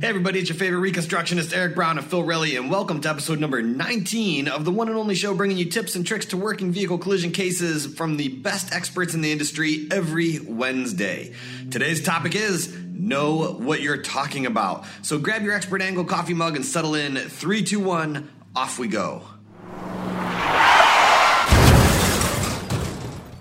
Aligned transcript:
Hey, 0.00 0.08
everybody, 0.08 0.40
it's 0.40 0.48
your 0.48 0.58
favorite 0.58 0.92
reconstructionist, 0.92 1.56
Eric 1.56 1.76
Brown 1.76 1.98
of 1.98 2.06
Phil 2.06 2.24
Relly, 2.24 2.58
and 2.58 2.68
welcome 2.68 3.00
to 3.02 3.08
episode 3.08 3.38
number 3.38 3.62
19 3.62 4.48
of 4.48 4.64
the 4.64 4.72
one 4.72 4.88
and 4.88 4.96
only 4.96 5.14
show 5.14 5.34
bringing 5.34 5.56
you 5.56 5.66
tips 5.66 5.94
and 5.94 6.04
tricks 6.04 6.26
to 6.26 6.36
working 6.36 6.72
vehicle 6.72 6.98
collision 6.98 7.30
cases 7.30 7.86
from 7.86 8.16
the 8.16 8.26
best 8.28 8.72
experts 8.72 9.14
in 9.14 9.20
the 9.20 9.30
industry 9.30 9.86
every 9.92 10.40
Wednesday. 10.40 11.32
Today's 11.70 12.02
topic 12.02 12.34
is 12.34 12.76
know 12.76 13.52
what 13.52 13.82
you're 13.82 14.02
talking 14.02 14.46
about. 14.46 14.84
So 15.02 15.16
grab 15.20 15.42
your 15.42 15.54
expert 15.54 15.80
angle 15.80 16.04
coffee 16.04 16.34
mug 16.34 16.56
and 16.56 16.66
settle 16.66 16.96
in. 16.96 17.14
Three, 17.14 17.62
two, 17.62 17.78
one, 17.78 18.28
off 18.56 18.80
we 18.80 18.88
go. 18.88 19.22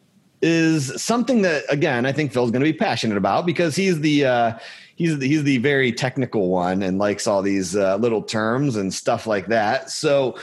is 0.40 1.02
something 1.02 1.42
that, 1.42 1.64
again, 1.68 2.06
I 2.06 2.12
think 2.12 2.32
Phil's 2.32 2.52
going 2.52 2.64
to 2.64 2.72
be 2.72 2.78
passionate 2.78 3.18
about 3.18 3.44
because 3.44 3.74
he's 3.74 4.00
the 4.00 4.24
uh, 4.24 4.56
he's 4.94 5.18
the, 5.18 5.26
he's 5.26 5.42
the 5.42 5.58
very 5.58 5.92
technical 5.92 6.48
one 6.48 6.80
and 6.82 6.98
likes 6.98 7.26
all 7.26 7.42
these 7.42 7.74
uh, 7.74 7.96
little 7.96 8.22
terms 8.22 8.76
and 8.76 8.94
stuff 8.94 9.26
like 9.26 9.48
that. 9.48 9.90
So, 9.90 10.38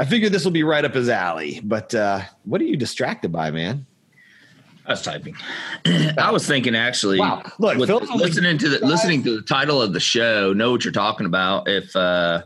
I 0.00 0.06
figured 0.06 0.32
this 0.32 0.44
will 0.44 0.52
be 0.52 0.64
right 0.64 0.84
up 0.84 0.94
his 0.94 1.10
alley. 1.10 1.60
But 1.62 1.94
uh, 1.94 2.22
what 2.44 2.62
are 2.62 2.64
you 2.64 2.76
distracted 2.76 3.30
by, 3.30 3.50
man? 3.50 3.86
I 4.86 4.90
was 4.90 5.02
typing. 5.02 5.36
I 6.18 6.30
was 6.30 6.46
thinking 6.46 6.74
actually. 6.74 7.18
Wow! 7.18 7.42
Look, 7.58 7.78
with, 7.78 7.88
listening 7.88 8.58
to 8.58 8.68
the 8.68 8.86
listening 8.86 9.22
to 9.24 9.36
the 9.36 9.42
title 9.42 9.80
of 9.80 9.92
the 9.92 10.00
show, 10.00 10.52
know 10.52 10.72
what 10.72 10.84
you're 10.84 10.92
talking 10.92 11.26
about. 11.26 11.68
If 11.68 11.94
uh, 11.94 12.42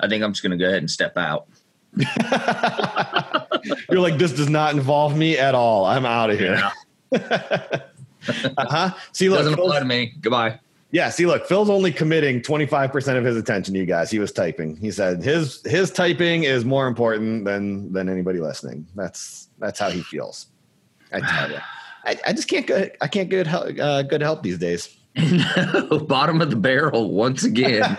I 0.00 0.08
think 0.08 0.22
I'm 0.22 0.32
just 0.32 0.42
going 0.42 0.56
to 0.56 0.62
go 0.62 0.68
ahead 0.68 0.78
and 0.78 0.90
step 0.90 1.16
out. 1.16 1.46
you're 3.90 4.00
like, 4.00 4.16
this 4.16 4.32
does 4.32 4.48
not 4.48 4.74
involve 4.74 5.16
me 5.16 5.38
at 5.38 5.54
all. 5.54 5.84
I'm 5.84 6.06
out 6.06 6.30
of 6.30 6.38
here. 6.38 6.60
Yeah. 7.12 7.20
uh 8.56 8.66
huh. 8.68 8.94
See, 9.12 9.28
look, 9.28 9.40
doesn't 9.40 9.54
apply 9.54 9.80
to 9.80 9.84
me. 9.84 10.14
Goodbye. 10.20 10.58
Yeah, 10.92 11.08
see, 11.08 11.24
look, 11.24 11.46
Phil's 11.46 11.70
only 11.70 11.90
committing 11.90 12.42
25% 12.42 13.16
of 13.16 13.24
his 13.24 13.36
attention 13.36 13.72
to 13.72 13.80
you 13.80 13.86
guys. 13.86 14.10
He 14.10 14.18
was 14.18 14.30
typing. 14.30 14.76
He 14.76 14.90
said 14.90 15.22
his 15.22 15.62
his 15.64 15.90
typing 15.90 16.44
is 16.44 16.66
more 16.66 16.86
important 16.86 17.46
than 17.46 17.90
than 17.92 18.10
anybody 18.10 18.40
listening. 18.40 18.86
That's 18.94 19.48
that's 19.58 19.80
how 19.80 19.90
he 19.90 20.02
feels. 20.02 20.48
I 21.10 21.20
tell 21.20 21.50
you, 21.50 21.58
I, 22.04 22.18
I 22.26 22.32
just 22.32 22.48
can't 22.48 22.66
get 22.66 22.96
I 23.00 23.08
can't 23.08 23.28
get 23.28 23.46
uh, 23.48 24.02
good 24.02 24.20
help 24.20 24.42
these 24.42 24.58
days. 24.58 24.88
Bottom 26.06 26.40
of 26.40 26.50
the 26.50 26.56
barrel 26.56 27.10
once 27.10 27.44
again. 27.44 27.98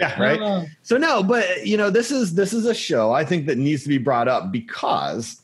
yeah, 0.00 0.20
right. 0.20 0.40
Uh, 0.40 0.64
so 0.82 0.96
no, 0.96 1.22
but 1.22 1.66
you 1.66 1.76
know, 1.76 1.90
this 1.90 2.10
is 2.10 2.34
this 2.34 2.52
is 2.52 2.66
a 2.66 2.74
show 2.74 3.12
I 3.12 3.24
think 3.24 3.46
that 3.46 3.56
needs 3.56 3.84
to 3.84 3.88
be 3.88 3.98
brought 3.98 4.28
up 4.28 4.50
because 4.50 5.40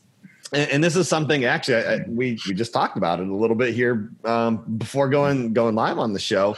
and, 0.52 0.70
and 0.70 0.84
this 0.84 0.96
is 0.96 1.08
something 1.08 1.44
actually 1.44 1.76
I, 1.76 1.94
I, 1.94 2.04
we 2.08 2.38
we 2.46 2.54
just 2.54 2.72
talked 2.72 2.96
about 2.96 3.20
it 3.20 3.28
a 3.28 3.34
little 3.34 3.56
bit 3.56 3.74
here 3.74 4.10
um, 4.24 4.58
before 4.78 5.08
going 5.08 5.52
going 5.52 5.74
live 5.74 5.98
on 5.98 6.12
the 6.12 6.18
show 6.18 6.56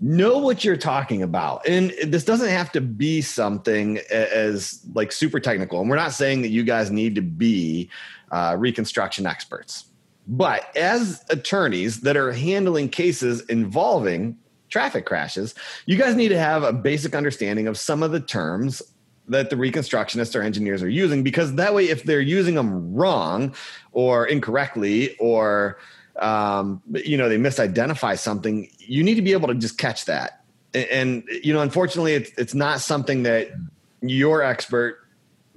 know 0.00 0.38
what 0.38 0.64
you're 0.64 0.76
talking 0.76 1.22
about 1.22 1.66
and 1.66 1.92
this 2.06 2.24
doesn't 2.24 2.48
have 2.48 2.72
to 2.72 2.80
be 2.80 3.20
something 3.20 3.98
as 4.10 4.80
like 4.94 5.12
super 5.12 5.38
technical 5.38 5.80
and 5.80 5.90
we're 5.90 5.96
not 5.96 6.12
saying 6.12 6.42
that 6.42 6.48
you 6.48 6.62
guys 6.62 6.90
need 6.90 7.14
to 7.14 7.22
be 7.22 7.88
uh, 8.30 8.56
reconstruction 8.58 9.26
experts. 9.26 9.86
But 10.26 10.76
as 10.76 11.24
attorneys 11.30 12.02
that 12.02 12.16
are 12.16 12.32
handling 12.32 12.88
cases 12.88 13.40
involving 13.42 14.38
traffic 14.68 15.04
crashes, 15.04 15.54
you 15.86 15.96
guys 15.96 16.14
need 16.14 16.28
to 16.28 16.38
have 16.38 16.62
a 16.62 16.72
basic 16.72 17.14
understanding 17.14 17.66
of 17.66 17.76
some 17.76 18.02
of 18.02 18.12
the 18.12 18.20
terms 18.20 18.82
that 19.30 19.48
the 19.48 19.56
reconstructionists 19.56 20.34
or 20.34 20.42
engineers 20.42 20.82
are 20.82 20.88
using 20.88 21.22
because 21.22 21.54
that 21.54 21.72
way 21.72 21.88
if 21.88 22.02
they're 22.02 22.20
using 22.20 22.56
them 22.56 22.92
wrong 22.94 23.54
or 23.92 24.26
incorrectly 24.26 25.16
or 25.18 25.78
um, 26.16 26.82
you 26.92 27.16
know 27.16 27.28
they 27.28 27.38
misidentify 27.38 28.18
something 28.18 28.68
you 28.78 29.02
need 29.02 29.14
to 29.14 29.22
be 29.22 29.32
able 29.32 29.46
to 29.46 29.54
just 29.54 29.78
catch 29.78 30.04
that 30.06 30.42
and, 30.74 30.88
and 30.90 31.24
you 31.44 31.52
know 31.52 31.60
unfortunately 31.60 32.14
it's, 32.14 32.30
it's 32.36 32.54
not 32.54 32.80
something 32.80 33.22
that 33.22 33.50
your 34.02 34.42
expert 34.42 34.99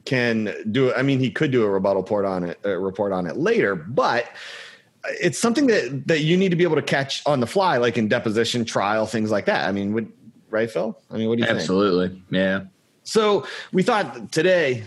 can 0.05 0.53
do. 0.71 0.93
I 0.93 1.01
mean, 1.01 1.19
he 1.19 1.31
could 1.31 1.51
do 1.51 1.63
a 1.63 1.69
rebuttal 1.69 2.01
report 2.01 2.25
on 2.25 2.43
it, 2.43 2.59
a 2.63 2.77
report 2.77 3.11
on 3.13 3.25
it 3.25 3.37
later, 3.37 3.75
but 3.75 4.27
it's 5.21 5.37
something 5.37 5.67
that 5.67 6.07
that 6.07 6.21
you 6.21 6.37
need 6.37 6.49
to 6.49 6.55
be 6.55 6.63
able 6.63 6.75
to 6.75 6.81
catch 6.81 7.25
on 7.25 7.39
the 7.39 7.47
fly, 7.47 7.77
like 7.77 7.97
in 7.97 8.07
deposition, 8.07 8.65
trial, 8.65 9.05
things 9.05 9.31
like 9.31 9.45
that. 9.45 9.67
I 9.67 9.71
mean, 9.71 9.93
would 9.93 10.11
right, 10.49 10.69
Phil? 10.69 10.97
I 11.11 11.17
mean, 11.17 11.29
what 11.29 11.37
do 11.37 11.43
you 11.43 11.49
Absolutely. 11.49 12.07
think? 12.09 12.21
Absolutely, 12.21 12.39
yeah. 12.39 12.63
So 13.03 13.45
we 13.71 13.83
thought 13.83 14.31
today 14.31 14.85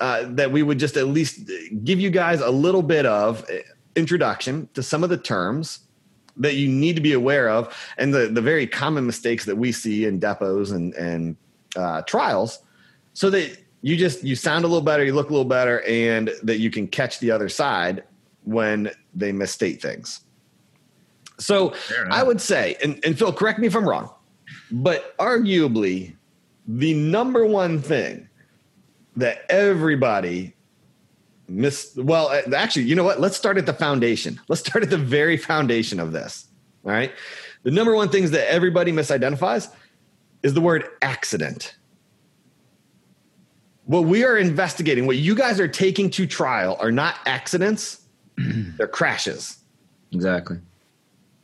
uh, 0.00 0.24
that 0.30 0.52
we 0.52 0.62
would 0.62 0.78
just 0.78 0.96
at 0.96 1.06
least 1.06 1.50
give 1.82 1.98
you 1.98 2.10
guys 2.10 2.40
a 2.40 2.50
little 2.50 2.82
bit 2.82 3.06
of 3.06 3.48
introduction 3.96 4.68
to 4.74 4.82
some 4.82 5.02
of 5.02 5.10
the 5.10 5.16
terms 5.16 5.80
that 6.36 6.54
you 6.54 6.68
need 6.68 6.96
to 6.96 7.02
be 7.02 7.12
aware 7.12 7.48
of, 7.48 7.74
and 7.96 8.12
the 8.12 8.26
the 8.28 8.42
very 8.42 8.66
common 8.66 9.06
mistakes 9.06 9.44
that 9.46 9.56
we 9.56 9.72
see 9.72 10.04
in 10.04 10.18
depots 10.18 10.72
and 10.72 10.92
and 10.94 11.36
uh, 11.76 12.02
trials, 12.02 12.58
so 13.14 13.30
that 13.30 13.63
you 13.84 13.98
just 13.98 14.24
you 14.24 14.34
sound 14.34 14.64
a 14.64 14.66
little 14.66 14.80
better, 14.80 15.04
you 15.04 15.12
look 15.12 15.28
a 15.28 15.32
little 15.32 15.44
better, 15.44 15.82
and 15.82 16.30
that 16.42 16.58
you 16.58 16.70
can 16.70 16.88
catch 16.88 17.18
the 17.18 17.30
other 17.30 17.50
side 17.50 18.02
when 18.44 18.90
they 19.14 19.30
misstate 19.30 19.82
things. 19.82 20.20
So 21.38 21.74
I 22.10 22.22
would 22.22 22.40
say, 22.40 22.76
and, 22.82 22.98
and 23.04 23.18
Phil, 23.18 23.30
correct 23.30 23.58
me 23.58 23.66
if 23.66 23.76
I'm 23.76 23.86
wrong, 23.86 24.10
but 24.70 25.14
arguably 25.18 26.16
the 26.66 26.94
number 26.94 27.44
one 27.44 27.78
thing 27.82 28.26
that 29.16 29.44
everybody 29.50 30.54
miss 31.46 31.94
well 31.96 32.28
uh, 32.28 32.56
actually 32.56 32.84
you 32.84 32.94
know 32.94 33.04
what? 33.04 33.20
Let's 33.20 33.36
start 33.36 33.58
at 33.58 33.66
the 33.66 33.74
foundation. 33.74 34.40
Let's 34.48 34.62
start 34.66 34.82
at 34.82 34.88
the 34.88 34.96
very 34.96 35.36
foundation 35.36 36.00
of 36.00 36.12
this 36.12 36.48
all 36.86 36.92
right? 36.92 37.12
The 37.64 37.70
number 37.70 37.94
one 37.94 38.08
things 38.08 38.30
that 38.30 38.50
everybody 38.50 38.92
misidentifies 38.92 39.70
is 40.42 40.54
the 40.54 40.60
word 40.62 40.88
accident 41.02 41.76
what 43.86 44.04
we 44.04 44.24
are 44.24 44.36
investigating, 44.36 45.06
what 45.06 45.16
you 45.16 45.34
guys 45.34 45.60
are 45.60 45.68
taking 45.68 46.10
to 46.10 46.26
trial 46.26 46.76
are 46.80 46.92
not 46.92 47.16
accidents, 47.26 48.02
they're 48.36 48.88
crashes. 48.88 49.58
Exactly. 50.12 50.58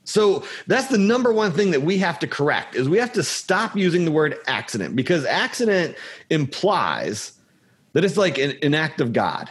So 0.05 0.45
that's 0.67 0.89
the 0.89 0.99
number 0.99 1.33
one 1.33 1.53
thing 1.53 1.71
that 1.71 1.83
we 1.83 1.99
have 1.99 2.19
to 2.21 2.27
correct 2.27 2.75
is 2.75 2.89
we 2.89 2.99
have 2.99 3.13
to 3.13 3.23
stop 3.23 3.77
using 3.77 4.05
the 4.05 4.11
word 4.11 4.39
accident 4.47 4.97
because 4.97 5.25
accident 5.25 5.97
implies 6.31 7.33
that 7.93 8.05
it's 8.05 8.17
like 8.17 8.39
an, 8.39 8.55
an 8.63 8.75
act 8.75 9.01
of 9.01 9.13
God. 9.13 9.51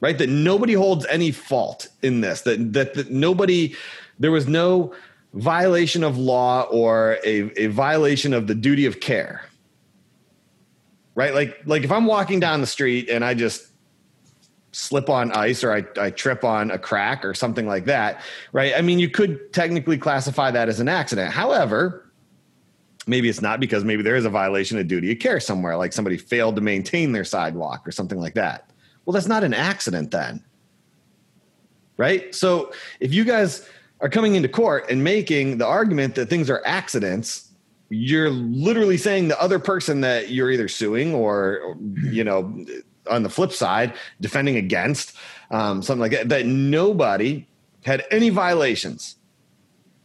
Right? 0.00 0.16
That 0.16 0.28
nobody 0.28 0.74
holds 0.74 1.04
any 1.06 1.32
fault 1.32 1.88
in 2.02 2.20
this. 2.20 2.42
That 2.42 2.72
that, 2.74 2.94
that 2.94 3.10
nobody 3.10 3.74
there 4.20 4.30
was 4.30 4.46
no 4.46 4.94
violation 5.34 6.04
of 6.04 6.16
law 6.16 6.62
or 6.62 7.18
a, 7.24 7.50
a 7.60 7.66
violation 7.66 8.32
of 8.32 8.46
the 8.46 8.54
duty 8.54 8.86
of 8.86 9.00
care 9.00 9.48
right? 11.18 11.34
Like 11.34 11.60
like 11.66 11.82
if 11.82 11.90
I'm 11.90 12.06
walking 12.06 12.38
down 12.38 12.60
the 12.60 12.66
street 12.66 13.08
and 13.10 13.24
I 13.24 13.34
just 13.34 13.72
slip 14.70 15.10
on 15.10 15.32
ice 15.32 15.64
or 15.64 15.72
I, 15.72 15.84
I 16.00 16.10
trip 16.10 16.44
on 16.44 16.70
a 16.70 16.78
crack 16.78 17.24
or 17.24 17.34
something 17.34 17.66
like 17.66 17.86
that, 17.86 18.20
right? 18.52 18.72
I 18.76 18.82
mean, 18.82 19.00
you 19.00 19.10
could 19.10 19.52
technically 19.52 19.98
classify 19.98 20.52
that 20.52 20.68
as 20.68 20.78
an 20.78 20.88
accident. 20.88 21.32
However, 21.32 22.12
maybe 23.08 23.28
it's 23.28 23.42
not 23.42 23.58
because 23.58 23.82
maybe 23.82 24.04
there 24.04 24.14
is 24.14 24.26
a 24.26 24.30
violation 24.30 24.78
of 24.78 24.86
duty 24.86 25.10
of 25.10 25.18
care 25.18 25.40
somewhere, 25.40 25.76
like 25.76 25.92
somebody 25.92 26.16
failed 26.16 26.54
to 26.54 26.62
maintain 26.62 27.10
their 27.10 27.24
sidewalk 27.24 27.88
or 27.88 27.90
something 27.90 28.20
like 28.20 28.34
that. 28.34 28.70
Well, 29.04 29.12
that's 29.12 29.26
not 29.26 29.42
an 29.42 29.54
accident 29.54 30.12
then. 30.12 30.44
Right? 31.96 32.32
So 32.32 32.72
if 33.00 33.12
you 33.12 33.24
guys 33.24 33.68
are 34.00 34.08
coming 34.08 34.36
into 34.36 34.48
court 34.48 34.88
and 34.88 35.02
making 35.02 35.58
the 35.58 35.66
argument 35.66 36.14
that 36.14 36.30
things 36.30 36.48
are 36.48 36.62
accidents, 36.64 37.47
you're 37.90 38.30
literally 38.30 38.96
saying 38.96 39.28
the 39.28 39.40
other 39.40 39.58
person 39.58 40.00
that 40.02 40.30
you're 40.30 40.50
either 40.50 40.68
suing 40.68 41.14
or, 41.14 41.76
you 42.02 42.22
know, 42.24 42.64
on 43.08 43.22
the 43.22 43.30
flip 43.30 43.52
side, 43.52 43.94
defending 44.20 44.56
against 44.56 45.16
um, 45.50 45.80
something 45.82 46.00
like 46.00 46.12
that, 46.12 46.28
that 46.28 46.46
nobody 46.46 47.46
had 47.84 48.04
any 48.10 48.28
violations. 48.28 49.16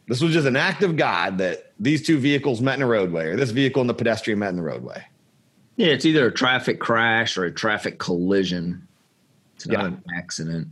This 0.07 0.21
was 0.21 0.33
just 0.33 0.47
an 0.47 0.55
act 0.55 0.83
of 0.83 0.95
God 0.97 1.37
that 1.39 1.71
these 1.79 2.05
two 2.05 2.17
vehicles 2.19 2.61
met 2.61 2.75
in 2.75 2.81
a 2.81 2.87
roadway, 2.87 3.27
or 3.27 3.35
this 3.35 3.51
vehicle 3.51 3.81
and 3.81 3.89
the 3.89 3.93
pedestrian 3.93 4.39
met 4.39 4.49
in 4.49 4.55
the 4.57 4.61
roadway. 4.63 5.03
Yeah, 5.75 5.87
it's 5.87 6.05
either 6.05 6.27
a 6.27 6.31
traffic 6.31 6.79
crash 6.79 7.35
or 7.37 7.45
a 7.45 7.51
traffic 7.51 7.99
collision. 7.99 8.87
It's 9.55 9.67
not 9.67 9.81
Yeah. 9.81 9.87
an 9.87 10.03
accident. 10.15 10.67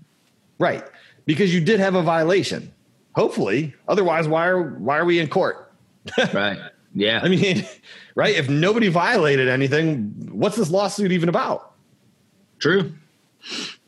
Right. 0.59 0.83
Because 1.25 1.53
you 1.53 1.59
did 1.61 1.79
have 1.79 1.95
a 1.95 2.01
violation. 2.03 2.71
Hopefully. 3.15 3.73
Otherwise, 3.87 4.27
why 4.27 4.47
are 4.47 4.61
why 4.77 4.97
are 4.97 5.05
we 5.05 5.19
in 5.19 5.27
court? 5.27 5.71
Right. 6.33 6.57
Yeah. 6.93 7.21
I 7.23 7.29
mean, 7.29 7.65
right? 8.15 8.35
If 8.35 8.49
nobody 8.49 8.87
violated 8.87 9.47
anything, 9.47 10.29
what's 10.31 10.55
this 10.55 10.69
lawsuit 10.69 11.11
even 11.11 11.29
about? 11.29 11.73
True. 12.59 12.93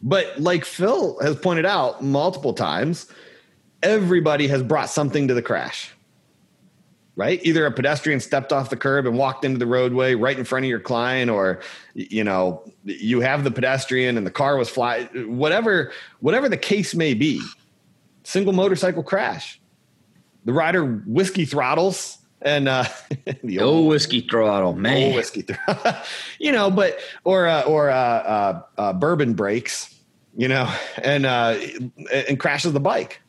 But 0.01 0.39
like 0.41 0.65
Phil 0.65 1.19
has 1.21 1.35
pointed 1.35 1.65
out 1.65 2.03
multiple 2.03 2.53
times, 2.53 3.07
everybody 3.81 4.47
has 4.47 4.63
brought 4.63 4.89
something 4.89 5.27
to 5.27 5.33
the 5.33 5.41
crash. 5.41 5.91
Right? 7.15 7.39
Either 7.45 7.67
a 7.67 7.71
pedestrian 7.71 8.19
stepped 8.19 8.51
off 8.51 8.71
the 8.71 8.75
curb 8.75 9.05
and 9.05 9.15
walked 9.15 9.45
into 9.45 9.59
the 9.59 9.67
roadway 9.67 10.15
right 10.15 10.37
in 10.37 10.43
front 10.45 10.65
of 10.65 10.69
your 10.69 10.79
client, 10.79 11.29
or 11.29 11.61
you 11.93 12.23
know, 12.23 12.63
you 12.85 13.19
have 13.19 13.43
the 13.43 13.51
pedestrian 13.51 14.17
and 14.17 14.25
the 14.25 14.31
car 14.31 14.57
was 14.57 14.67
fly 14.67 15.03
whatever, 15.27 15.91
whatever 16.21 16.49
the 16.49 16.57
case 16.57 16.95
may 16.95 17.13
be. 17.13 17.39
Single 18.23 18.53
motorcycle 18.53 19.03
crash. 19.03 19.61
The 20.45 20.53
rider 20.53 20.83
whiskey 21.05 21.45
throttles 21.45 22.17
and 22.43 22.67
uh 22.69 22.85
the 23.43 23.59
Oh, 23.59 23.83
whiskey 23.83 24.21
throttle, 24.21 24.73
man. 24.73 25.03
old 25.07 25.15
whiskey 25.15 25.41
throttle. 25.41 25.95
you 26.39 26.51
know, 26.51 26.69
but 26.69 26.99
or 27.23 27.47
uh, 27.47 27.61
or 27.63 27.89
uh, 27.89 27.95
uh, 27.95 28.61
uh, 28.77 28.93
bourbon 28.93 29.33
breaks, 29.33 29.93
you 30.37 30.47
know, 30.47 30.71
and 31.03 31.25
uh, 31.25 31.57
and 32.27 32.39
crashes 32.39 32.73
the 32.73 32.79
bike. 32.79 33.21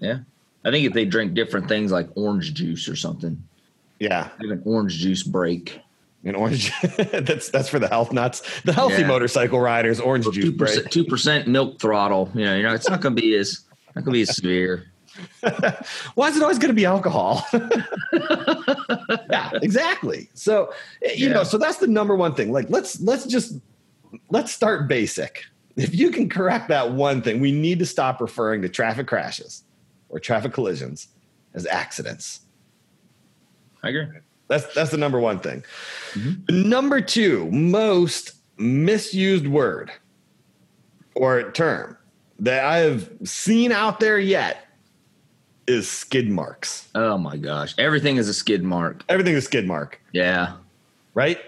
Yeah. 0.00 0.18
I 0.64 0.70
think 0.70 0.86
if 0.86 0.92
they 0.92 1.04
drink 1.04 1.34
different 1.34 1.66
things 1.68 1.90
like 1.90 2.08
orange 2.14 2.54
juice 2.54 2.88
or 2.88 2.94
something, 2.94 3.42
Yeah, 3.98 4.28
have 4.40 4.50
an 4.50 4.62
orange 4.64 4.94
juice 4.98 5.24
break. 5.24 5.80
an 6.24 6.36
orange. 6.36 6.70
that's 7.12 7.48
that's 7.50 7.68
for 7.68 7.80
the 7.80 7.88
health 7.88 8.12
nuts. 8.12 8.42
The 8.62 8.72
healthy 8.72 9.00
Yeah. 9.02 9.08
motorcycle 9.08 9.58
riders, 9.58 9.98
orange 9.98 10.26
juice 10.26 10.44
Two 10.44 10.52
break. 10.52 10.70
percent, 10.74 10.90
two 10.92 11.04
percent 11.04 11.48
milk 11.48 11.80
throttle. 11.80 12.30
You 12.34 12.44
know, 12.44 12.56
you 12.56 12.62
know, 12.62 12.72
it's 12.74 12.88
not 12.88 13.00
going 13.00 13.16
to 13.16 13.20
be 13.20 13.34
as 13.34 13.60
not 13.96 14.04
going 14.04 14.12
to 14.14 14.18
be 14.18 14.22
as 14.22 14.36
severe. 14.36 14.91
Why 16.14 16.28
is 16.28 16.36
it 16.36 16.42
always 16.42 16.58
going 16.58 16.68
to 16.70 16.74
be 16.74 16.86
alcohol? 16.86 17.44
yeah, 19.30 19.50
exactly. 19.62 20.28
So 20.34 20.72
you 21.02 21.28
Yeah. 21.28 21.34
know, 21.34 21.44
so 21.44 21.58
that's 21.58 21.78
the 21.78 21.86
number 21.86 22.16
one 22.16 22.34
thing. 22.34 22.52
Like, 22.52 22.70
let's 22.70 23.00
let's 23.00 23.26
just 23.26 23.58
let's 24.30 24.52
start 24.52 24.88
basic. 24.88 25.44
If 25.76 25.94
you 25.94 26.10
can 26.10 26.28
correct 26.28 26.68
that 26.68 26.92
one 26.92 27.22
thing, 27.22 27.40
we 27.40 27.52
need 27.52 27.78
to 27.78 27.86
stop 27.86 28.20
referring 28.20 28.62
to 28.62 28.68
traffic 28.68 29.06
crashes 29.06 29.64
or 30.08 30.18
traffic 30.20 30.52
collisions 30.52 31.08
as 31.54 31.66
accidents. 31.66 32.40
I 33.82 33.88
agree. 33.90 34.06
That's 34.48 34.72
that's 34.74 34.90
the 34.90 34.98
number 34.98 35.18
one 35.18 35.38
thing. 35.38 35.64
Mm-hmm. 36.12 36.68
Number 36.68 37.00
two, 37.00 37.50
most 37.50 38.32
misused 38.58 39.46
word 39.46 39.90
or 41.14 41.50
term 41.52 41.96
that 42.38 42.64
I 42.64 42.78
have 42.78 43.10
seen 43.24 43.72
out 43.72 44.00
there 44.00 44.18
yet 44.18 44.66
is 45.66 45.88
skid 45.90 46.28
marks. 46.28 46.88
Oh 46.94 47.16
my 47.18 47.36
gosh, 47.36 47.74
everything 47.78 48.16
is 48.16 48.28
a 48.28 48.34
skid 48.34 48.62
mark. 48.62 49.04
Everything 49.08 49.34
is 49.34 49.44
a 49.44 49.46
skid 49.46 49.66
mark, 49.66 50.00
Yeah, 50.12 50.54
right? 51.14 51.38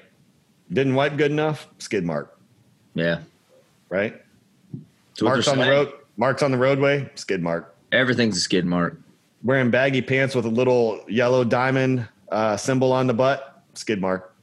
Didn't 0.73 0.95
wipe 0.95 1.17
good 1.17 1.31
enough, 1.31 1.69
skid 1.79 2.05
mark, 2.05 2.39
yeah. 2.95 3.21
right? 3.89 4.21
Marks 5.21 5.47
on 5.49 5.59
the 5.59 5.69
road, 5.69 5.93
marks 6.17 6.43
on 6.43 6.51
the 6.51 6.59
roadway, 6.59 7.09
skid 7.15 7.43
mark. 7.43 7.75
Everything's 7.93 8.37
a 8.37 8.41
skid 8.41 8.65
mark. 8.65 8.99
Wearing 9.43 9.71
baggy 9.71 10.03
pants 10.03 10.35
with 10.35 10.47
a 10.47 10.51
little 10.51 11.05
yellow 11.07 11.45
diamond 11.45 12.09
uh, 12.31 12.57
symbol 12.57 12.93
on 12.93 13.07
the 13.07 13.15
butt, 13.15 13.63
skid 13.75 14.01
mark. 14.01 14.35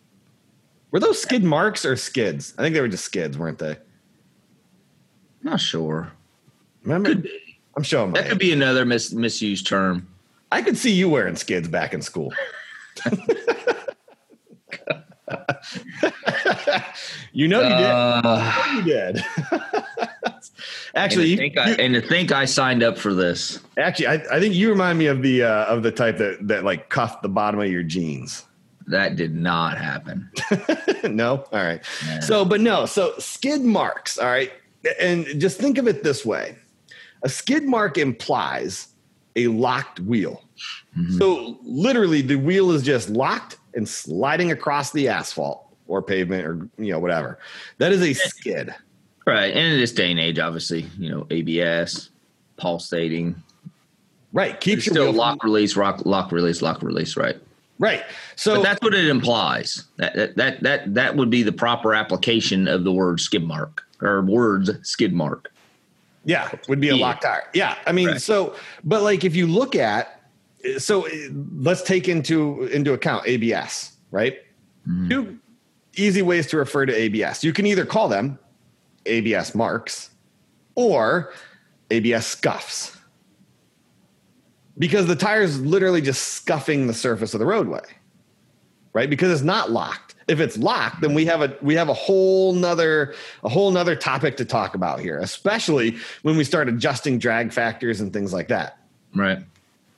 Were 0.91 0.99
those 0.99 1.21
skid 1.21 1.43
marks 1.43 1.85
or 1.85 1.95
skids? 1.95 2.53
I 2.57 2.61
think 2.61 2.75
they 2.75 2.81
were 2.81 2.87
just 2.87 3.05
skids, 3.05 3.37
weren't 3.37 3.57
they? 3.57 3.77
Not 5.41 5.59
sure. 5.59 6.11
Remember? 6.83 7.09
Could 7.09 7.23
be. 7.23 7.50
I'm 7.75 7.83
showing 7.83 8.13
That 8.13 8.27
could 8.29 8.39
be 8.39 8.51
another 8.53 8.85
mis- 8.85 9.13
misused 9.13 9.67
term. 9.67 10.07
I 10.51 10.61
could 10.61 10.77
see 10.77 10.91
you 10.91 11.09
wearing 11.09 11.35
skids 11.35 11.67
back 11.67 11.93
in 11.93 12.01
school. 12.01 12.33
you 17.33 17.47
know 17.47 17.61
you 17.61 17.69
did. 17.69 17.85
Uh, 17.85 18.53
You 18.75 18.81
did. 18.83 19.23
and, 19.51 20.43
actually, 20.95 21.31
to 21.31 21.37
think 21.37 21.57
I, 21.57 21.69
you- 21.69 21.75
and 21.75 21.93
to 21.95 22.01
think 22.01 22.31
I 22.31 22.45
signed 22.45 22.83
up 22.83 22.97
for 22.97 23.13
this. 23.13 23.59
actually, 23.77 24.07
I, 24.07 24.13
I 24.31 24.39
think 24.39 24.53
you 24.55 24.69
remind 24.69 24.99
me 24.99 25.07
of 25.07 25.21
the 25.21 25.43
uh, 25.43 25.65
of 25.65 25.83
the 25.83 25.91
type 25.91 26.17
that 26.17 26.47
that 26.47 26.63
like 26.63 26.89
cuffed 26.89 27.21
the 27.23 27.29
bottom 27.29 27.59
of 27.59 27.67
your 27.71 27.83
jeans. 27.83 28.45
That 28.87 29.15
did 29.15 29.35
not 29.35 29.77
happen. 29.77 30.29
no, 31.03 31.45
all 31.51 31.63
right. 31.63 31.81
Yeah. 32.05 32.19
So, 32.19 32.43
but 32.43 32.59
no, 32.61 32.85
so 32.85 33.13
skid 33.19 33.61
marks. 33.61 34.17
All 34.17 34.27
right, 34.27 34.51
and 34.99 35.25
just 35.39 35.59
think 35.59 35.77
of 35.77 35.87
it 35.87 36.03
this 36.03 36.25
way: 36.25 36.55
a 37.23 37.29
skid 37.29 37.63
mark 37.63 37.97
implies 37.97 38.87
a 39.35 39.47
locked 39.47 39.99
wheel. 40.01 40.43
Mm-hmm. 40.97 41.17
So, 41.17 41.57
literally, 41.63 42.21
the 42.21 42.35
wheel 42.35 42.71
is 42.71 42.83
just 42.83 43.09
locked 43.09 43.57
and 43.73 43.87
sliding 43.87 44.51
across 44.51 44.91
the 44.91 45.07
asphalt 45.07 45.65
or 45.87 46.01
pavement 46.01 46.45
or 46.45 46.67
you 46.77 46.91
know 46.91 46.99
whatever. 46.99 47.39
That 47.77 47.91
is 47.91 48.01
a 48.01 48.13
skid. 48.13 48.73
Right. 49.25 49.53
And 49.53 49.73
in 49.73 49.79
this 49.79 49.91
day 49.91 50.11
and 50.11 50.19
age, 50.19 50.39
obviously, 50.39 50.87
you 50.97 51.09
know, 51.09 51.27
ABS, 51.29 52.09
pulsating, 52.57 53.41
Right. 54.33 54.59
Keeps 54.59 54.85
your 54.85 54.93
still 54.93 55.05
wheel 55.11 55.13
lock 55.13 55.43
release, 55.43 55.75
rock, 55.75 56.05
lock 56.05 56.31
release, 56.31 56.61
lock 56.61 56.81
release, 56.81 57.17
right? 57.17 57.37
right. 57.79 58.03
So 58.35 58.55
But 58.55 58.63
that's 58.63 58.81
what 58.81 58.93
it 58.93 59.07
implies. 59.07 59.85
That, 59.97 60.15
that 60.15 60.35
that 60.37 60.63
that 60.63 60.93
that 60.93 61.15
would 61.15 61.29
be 61.29 61.43
the 61.43 61.51
proper 61.51 61.93
application 61.93 62.67
of 62.67 62.83
the 62.83 62.91
word 62.91 63.19
skid 63.19 63.43
mark 63.43 63.83
or 64.01 64.21
words 64.21 64.71
skid 64.83 65.13
mark. 65.13 65.50
Yeah, 66.23 66.51
would 66.67 66.79
be 66.79 66.89
a 66.89 66.95
locked 66.95 67.23
tire. 67.23 67.43
Yeah, 67.53 67.75
I 67.87 67.91
mean, 67.91 68.07
Right. 68.09 68.21
so 68.21 68.55
but 68.83 69.01
like 69.01 69.23
if 69.23 69.35
you 69.35 69.47
look 69.47 69.75
at 69.75 70.21
so 70.77 71.07
let's 71.55 71.81
take 71.81 72.07
into 72.07 72.63
into 72.65 72.93
account 72.93 73.27
ABS, 73.27 73.93
right? 74.11 74.37
Two 75.09 75.39
easy 75.95 76.21
ways 76.21 76.47
to 76.47 76.57
refer 76.57 76.85
to 76.85 76.93
ABS. 76.93 77.43
You 77.43 77.53
can 77.53 77.65
either 77.65 77.85
call 77.85 78.07
them 78.07 78.37
ABS 79.05 79.53
marks 79.55 80.11
or 80.75 81.33
ABS 81.89 82.25
scuffs. 82.27 82.97
Because 84.77 85.05
the 85.07 85.15
tire 85.15 85.41
is 85.41 85.59
literally 85.61 86.01
just 86.01 86.23
scuffing 86.35 86.87
the 86.87 86.93
surface 86.93 87.33
of 87.33 87.39
the 87.39 87.45
roadway. 87.45 87.81
Right? 88.93 89.09
Because 89.09 89.31
it's 89.31 89.41
not 89.43 89.71
locked. 89.71 90.10
If 90.31 90.39
it's 90.39 90.57
locked, 90.57 91.01
then 91.01 91.13
we 91.13 91.25
have 91.25 91.41
a 91.41 91.57
we 91.61 91.75
have 91.75 91.89
a 91.89 91.93
whole 91.93 92.53
nother 92.53 93.13
a 93.43 93.49
whole 93.49 93.69
nother 93.69 93.97
topic 93.97 94.37
to 94.37 94.45
talk 94.45 94.75
about 94.75 95.01
here, 95.01 95.19
especially 95.19 95.97
when 96.21 96.37
we 96.37 96.45
start 96.45 96.69
adjusting 96.69 97.19
drag 97.19 97.51
factors 97.51 97.99
and 97.99 98.13
things 98.13 98.31
like 98.31 98.47
that. 98.47 98.77
Right. 99.13 99.39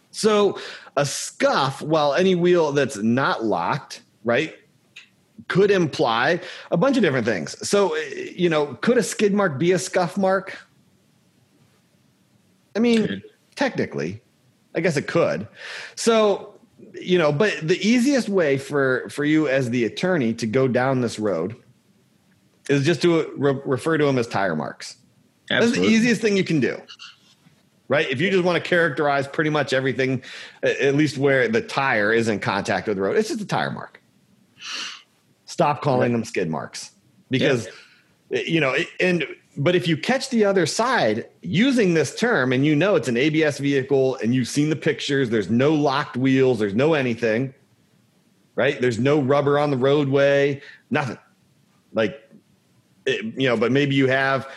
So 0.09 0.59
a 0.97 1.05
scuff, 1.05 1.83
while 1.83 2.15
any 2.15 2.33
wheel 2.33 2.71
that's 2.71 2.97
not 2.97 3.43
locked, 3.43 4.01
right, 4.23 4.55
could 5.49 5.69
imply 5.69 6.39
a 6.71 6.77
bunch 6.77 6.97
of 6.97 7.03
different 7.03 7.25
things. 7.25 7.67
So, 7.67 7.95
you 7.95 8.49
know, 8.49 8.73
could 8.81 8.97
a 8.97 9.03
skid 9.03 9.33
mark 9.33 9.59
be 9.59 9.71
a 9.71 9.79
scuff 9.79 10.17
mark? 10.17 10.57
I 12.75 12.79
mean, 12.79 13.07
Could. 13.07 13.23
technically, 13.55 14.21
I 14.73 14.81
guess 14.81 14.97
it 14.97 15.07
could. 15.07 15.47
So, 15.95 16.52
you 16.93 17.17
know, 17.17 17.31
but 17.31 17.55
the 17.61 17.77
easiest 17.87 18.29
way 18.29 18.57
for 18.57 19.09
for 19.09 19.25
you 19.25 19.47
as 19.47 19.69
the 19.69 19.85
attorney 19.85 20.33
to 20.35 20.47
go 20.47 20.67
down 20.67 21.01
this 21.01 21.19
road 21.19 21.55
is 22.69 22.85
just 22.85 23.01
to 23.01 23.33
re- 23.37 23.59
refer 23.65 23.97
to 23.97 24.05
them 24.05 24.17
as 24.17 24.27
tire 24.27 24.55
marks. 24.55 24.97
That's 25.49 25.73
the 25.73 25.83
easiest 25.83 26.21
thing 26.21 26.37
you 26.37 26.43
can 26.43 26.59
do. 26.59 26.81
Right? 27.89 28.09
If 28.09 28.21
you 28.21 28.31
just 28.31 28.43
want 28.43 28.63
to 28.63 28.67
characterize 28.67 29.27
pretty 29.27 29.49
much 29.49 29.73
everything, 29.73 30.23
at 30.63 30.95
least 30.95 31.17
where 31.17 31.47
the 31.47 31.61
tire 31.61 32.13
is 32.13 32.27
in 32.27 32.39
contact 32.39 32.87
with 32.87 32.97
the 32.97 33.03
road, 33.03 33.17
it's 33.17 33.27
just 33.27 33.41
a 33.41 33.45
tire 33.45 33.69
mark. 33.69 34.01
Stop 35.45 35.81
calling 35.81 36.13
them 36.13 36.23
skid 36.23 36.49
marks 36.49 36.91
because, 37.29 37.67
you 38.31 38.59
know, 38.59 38.75
and 38.99 39.27
but 39.57 39.75
if 39.75 39.87
you 39.87 39.97
catch 39.97 40.29
the 40.29 40.45
other 40.45 40.65
side 40.65 41.27
using 41.41 41.93
this 41.93 42.15
term 42.15 42.53
and 42.53 42.65
you 42.65 42.75
know 42.75 42.95
it's 42.95 43.07
an 43.07 43.17
ABS 43.17 43.59
vehicle 43.59 44.15
and 44.17 44.33
you've 44.33 44.47
seen 44.47 44.69
the 44.69 44.75
pictures, 44.75 45.29
there's 45.29 45.49
no 45.49 45.73
locked 45.73 46.17
wheels, 46.17 46.59
there's 46.59 46.73
no 46.73 46.93
anything, 46.93 47.53
right? 48.55 48.79
There's 48.81 48.99
no 48.99 49.21
rubber 49.21 49.59
on 49.59 49.69
the 49.71 49.77
roadway, 49.77 50.61
nothing. 50.89 51.17
Like, 51.93 52.19
it, 53.05 53.25
you 53.39 53.47
know, 53.47 53.57
but 53.57 53.71
maybe 53.71 53.95
you 53.95 54.07
have, 54.07 54.49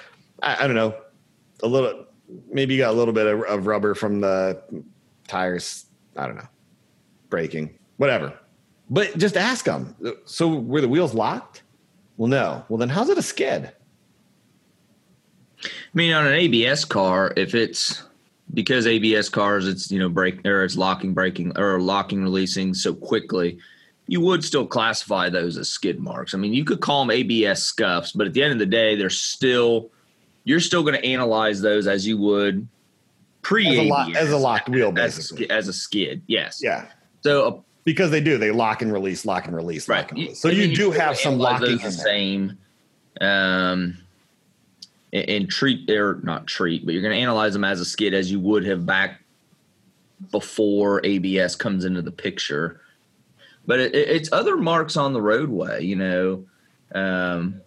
I, 0.42 0.64
I 0.64 0.66
don't 0.66 0.76
know, 0.76 0.94
a 1.62 1.66
little 1.66 2.06
maybe 2.50 2.74
you 2.74 2.80
got 2.80 2.90
a 2.90 2.96
little 2.96 3.14
bit 3.14 3.26
of, 3.26 3.42
of 3.42 3.66
rubber 3.66 3.94
from 3.94 4.20
the 4.20 4.62
tires. 5.28 5.86
I 6.16 6.26
don't 6.26 6.36
know, 6.36 6.48
braking, 7.28 7.78
whatever. 7.98 8.32
But 8.88 9.18
just 9.18 9.36
ask 9.36 9.64
them. 9.64 9.94
So 10.24 10.48
were 10.48 10.80
the 10.80 10.88
wheels 10.88 11.12
locked? 11.12 11.62
Well, 12.16 12.28
no. 12.28 12.64
Well, 12.68 12.78
then 12.78 12.88
how's 12.88 13.08
it 13.08 13.18
a 13.18 13.22
skid? 13.22 13.72
I 15.96 15.98
mean, 15.98 16.12
on 16.12 16.26
an 16.26 16.34
ABS 16.34 16.84
car, 16.84 17.32
if 17.38 17.54
it's 17.54 18.02
because 18.52 18.86
ABS 18.86 19.30
cars, 19.30 19.66
it's 19.66 19.90
you 19.90 19.98
know 19.98 20.10
brake 20.10 20.46
or 20.46 20.62
it's 20.62 20.76
locking, 20.76 21.14
braking, 21.14 21.56
or 21.58 21.80
locking, 21.80 22.22
releasing 22.22 22.74
so 22.74 22.92
quickly, 22.92 23.58
you 24.06 24.20
would 24.20 24.44
still 24.44 24.66
classify 24.66 25.30
those 25.30 25.56
as 25.56 25.70
skid 25.70 25.98
marks. 25.98 26.34
I 26.34 26.36
mean, 26.36 26.52
you 26.52 26.66
could 26.66 26.80
call 26.80 27.00
them 27.00 27.10
ABS 27.10 27.62
scuffs, 27.62 28.12
but 28.12 28.26
at 28.26 28.34
the 28.34 28.42
end 28.42 28.52
of 28.52 28.58
the 28.58 28.66
day, 28.66 28.94
they're 28.94 29.08
still 29.08 29.90
you're 30.44 30.60
still 30.60 30.82
going 30.82 30.96
to 30.96 31.04
analyze 31.04 31.62
those 31.62 31.86
as 31.86 32.06
you 32.06 32.18
would 32.18 32.68
pre 33.40 33.66
as 33.66 33.78
a, 33.78 33.82
lock, 33.82 34.14
as 34.14 34.32
a 34.32 34.36
locked 34.36 34.68
wheel, 34.68 34.92
basically 34.92 35.48
as 35.48 35.50
a, 35.50 35.54
as 35.54 35.68
a 35.68 35.72
skid. 35.72 36.20
Yes. 36.26 36.60
Yeah. 36.62 36.84
So 37.22 37.48
a, 37.48 37.62
because 37.84 38.10
they 38.10 38.20
do, 38.20 38.36
they 38.36 38.50
lock 38.50 38.82
and 38.82 38.92
release, 38.92 39.24
lock 39.24 39.46
and 39.46 39.56
release, 39.56 39.88
right. 39.88 40.06
and 40.06 40.18
release. 40.18 40.40
So 40.40 40.48
you, 40.48 40.64
you 40.64 40.76
do 40.76 40.90
have 40.90 41.16
some 41.16 41.38
locking. 41.38 41.78
The 41.78 41.90
same. 41.90 42.58
Um, 43.18 43.96
and 45.16 45.48
treat 45.48 45.88
or 45.90 46.20
not 46.22 46.46
treat, 46.46 46.84
but 46.84 46.92
you're 46.92 47.02
going 47.02 47.14
to 47.14 47.20
analyze 47.20 47.52
them 47.52 47.64
as 47.64 47.80
a 47.80 47.84
skid 47.84 48.14
as 48.14 48.30
you 48.30 48.40
would 48.40 48.64
have 48.66 48.86
back 48.86 49.22
before 50.30 51.00
ABS 51.04 51.56
comes 51.56 51.84
into 51.84 52.02
the 52.02 52.10
picture. 52.10 52.80
But 53.66 53.80
it, 53.80 53.94
it's 53.94 54.30
other 54.32 54.56
marks 54.56 54.96
on 54.96 55.12
the 55.12 55.20
roadway, 55.20 55.84
you 55.84 55.96
know, 55.96 56.44
um, 56.94 57.60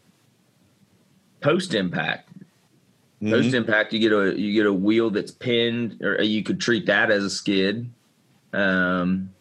post 1.42 1.74
impact. 1.74 2.30
Mm-hmm. 3.22 3.32
Post 3.32 3.54
impact, 3.54 3.94
you 3.94 4.00
get 4.00 4.14
a 4.14 4.40
you 4.40 4.54
get 4.54 4.66
a 4.66 4.74
wheel 4.74 5.10
that's 5.10 5.32
pinned, 5.32 6.02
or 6.02 6.22
you 6.22 6.42
could 6.42 6.62
treat 6.62 6.86
that 6.86 7.12
as 7.12 7.24
a 7.24 7.30
skid. 7.30 7.90
Um, 8.54 9.34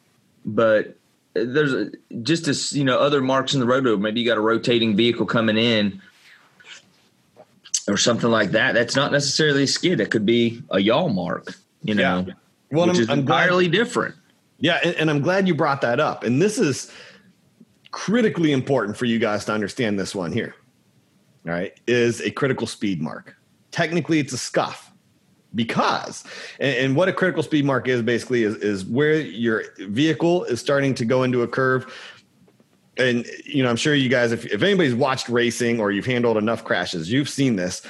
but 0.45 0.97
there's 1.35 1.73
a, 1.73 1.93
just 2.23 2.49
as 2.49 2.73
you 2.73 2.83
know 2.83 2.99
other 2.99 3.21
marks 3.21 3.55
in 3.55 3.61
the 3.61 3.67
road. 3.67 4.00
Maybe 4.00 4.21
you 4.21 4.27
got 4.27 4.37
a 4.37 4.43
rotating 4.43 4.97
vehicle 4.97 5.27
coming 5.27 5.57
in 5.57 6.03
or 7.88 7.97
something 7.97 8.30
like 8.30 8.50
that. 8.50 8.75
That's 8.75 8.95
not 8.95 9.12
necessarily 9.12 9.64
a 9.64 9.66
skid. 9.66 10.00
It 10.00 10.11
could 10.11 10.26
be 10.26 10.62
a 10.71 10.78
yaw 10.78 11.09
mark, 11.09 11.54
you 11.83 11.95
know, 11.95 12.25
yeah. 12.26 12.35
well, 12.71 12.87
which 12.87 12.97
I'm, 12.97 13.02
is 13.02 13.11
I'm 13.11 13.18
entirely 13.21 13.68
glad, 13.68 13.78
different. 13.78 14.14
Yeah, 14.61 14.78
and, 14.85 14.95
and 14.97 15.11
I'm 15.11 15.21
glad 15.21 15.49
you 15.49 15.54
brought 15.54 15.80
that 15.80 16.00
up. 16.00 16.25
And 16.25 16.40
this 16.40 16.59
is 16.59 16.92
critically 17.90 18.52
important 18.52 18.97
for 18.97 19.07
you 19.07 19.18
guys 19.18 19.45
to 19.47 19.52
understand 19.52 19.99
this 19.99 20.14
one 20.14 20.33
here. 20.33 20.54
All 21.47 21.52
right, 21.52 21.78
is 21.87 22.21
a 22.21 22.30
critical 22.30 22.66
speed 22.66 23.00
mark. 23.00 23.35
Technically, 23.71 24.18
it's 24.18 24.33
a 24.33 24.38
scuff 24.38 24.92
because 25.54 26.25
and, 26.61 26.76
and, 26.76 26.97
what 26.97 27.09
a 27.09 27.12
critical 27.12 27.42
speed 27.42 27.64
mark 27.64 27.88
is 27.88 28.02
basically 28.02 28.42
is, 28.42 28.57
is 28.57 28.85
where 28.85 29.18
your 29.18 29.64
vehicle 29.78 30.45
is 30.45 30.61
starting 30.61 30.95
to 30.95 31.07
go 31.07 31.23
into 31.23 31.42
a 31.42 31.49
curve 31.49 31.87
and 32.99 33.26
you 33.45 33.62
know, 33.62 33.71
I'm 33.71 33.76
sure 33.76 33.95
you 33.95 34.09
guys, 34.09 34.33
if, 34.33 34.47
if 34.47 34.62
anybody's 34.62 34.95
watched 34.95 35.28
racing 35.28 35.81
or 35.81 35.90
you've 35.90 36.07
handled 36.07 36.37
enough 36.37 36.64
crashes, 36.64 37.11
you've 37.11 37.28
seen 37.28 37.57
this. 37.57 37.83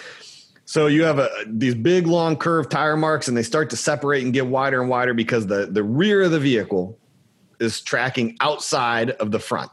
So 0.64 0.86
you 0.86 1.04
have 1.04 1.18
a, 1.18 1.30
these 1.46 1.74
big 1.74 2.06
long 2.06 2.36
curved 2.36 2.70
tire 2.70 2.96
marks 2.96 3.26
and 3.26 3.36
they 3.36 3.42
start 3.42 3.70
to 3.70 3.76
separate 3.76 4.22
and 4.22 4.34
get 4.34 4.46
wider 4.46 4.80
and 4.80 4.90
wider 4.90 5.14
because 5.14 5.46
the, 5.46 5.66
the 5.66 5.82
rear 5.82 6.22
of 6.22 6.30
the 6.30 6.38
vehicle 6.38 6.98
is 7.58 7.80
tracking 7.80 8.36
outside 8.40 9.12
of 9.12 9.30
the 9.30 9.38
front. 9.38 9.70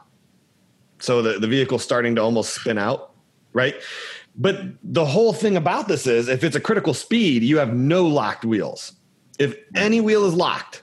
So 0.98 1.20
the, 1.20 1.38
the 1.38 1.46
vehicle's 1.46 1.84
starting 1.84 2.14
to 2.14 2.22
almost 2.22 2.54
spin 2.54 2.78
out, 2.78 3.12
right? 3.52 3.76
But 4.36 4.60
the 4.82 5.04
whole 5.04 5.34
thing 5.34 5.56
about 5.56 5.86
this 5.86 6.06
is 6.06 6.28
if 6.28 6.42
it's 6.42 6.56
a 6.56 6.60
critical 6.60 6.94
speed, 6.94 7.42
you 7.42 7.58
have 7.58 7.74
no 7.74 8.06
locked 8.06 8.44
wheels. 8.44 8.92
If 9.38 9.54
any 9.74 10.00
wheel 10.00 10.24
is 10.24 10.34
locked, 10.34 10.82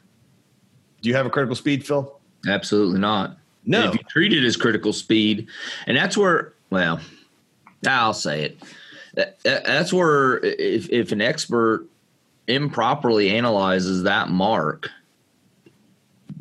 do 1.02 1.10
you 1.10 1.16
have 1.16 1.26
a 1.26 1.30
critical 1.30 1.56
speed, 1.56 1.86
Phil? 1.86 2.20
Absolutely 2.48 3.00
not. 3.00 3.38
No, 3.66 3.88
if 3.88 3.94
you 3.94 4.00
treat 4.10 4.34
it 4.34 4.44
as 4.44 4.58
critical 4.58 4.94
speed, 4.94 5.48
and 5.88 5.96
that's 5.96 6.18
where, 6.18 6.54
well, 6.70 7.00
I'll 7.88 8.14
say 8.14 8.44
it. 8.44 8.58
That, 9.16 9.40
that's 9.44 9.94
where 9.94 10.40
if 10.40 10.90
if 10.90 11.12
an 11.12 11.22
expert 11.22 11.88
improperly 12.48 13.30
analyzes 13.30 14.04
that 14.04 14.30
mark, 14.30 14.90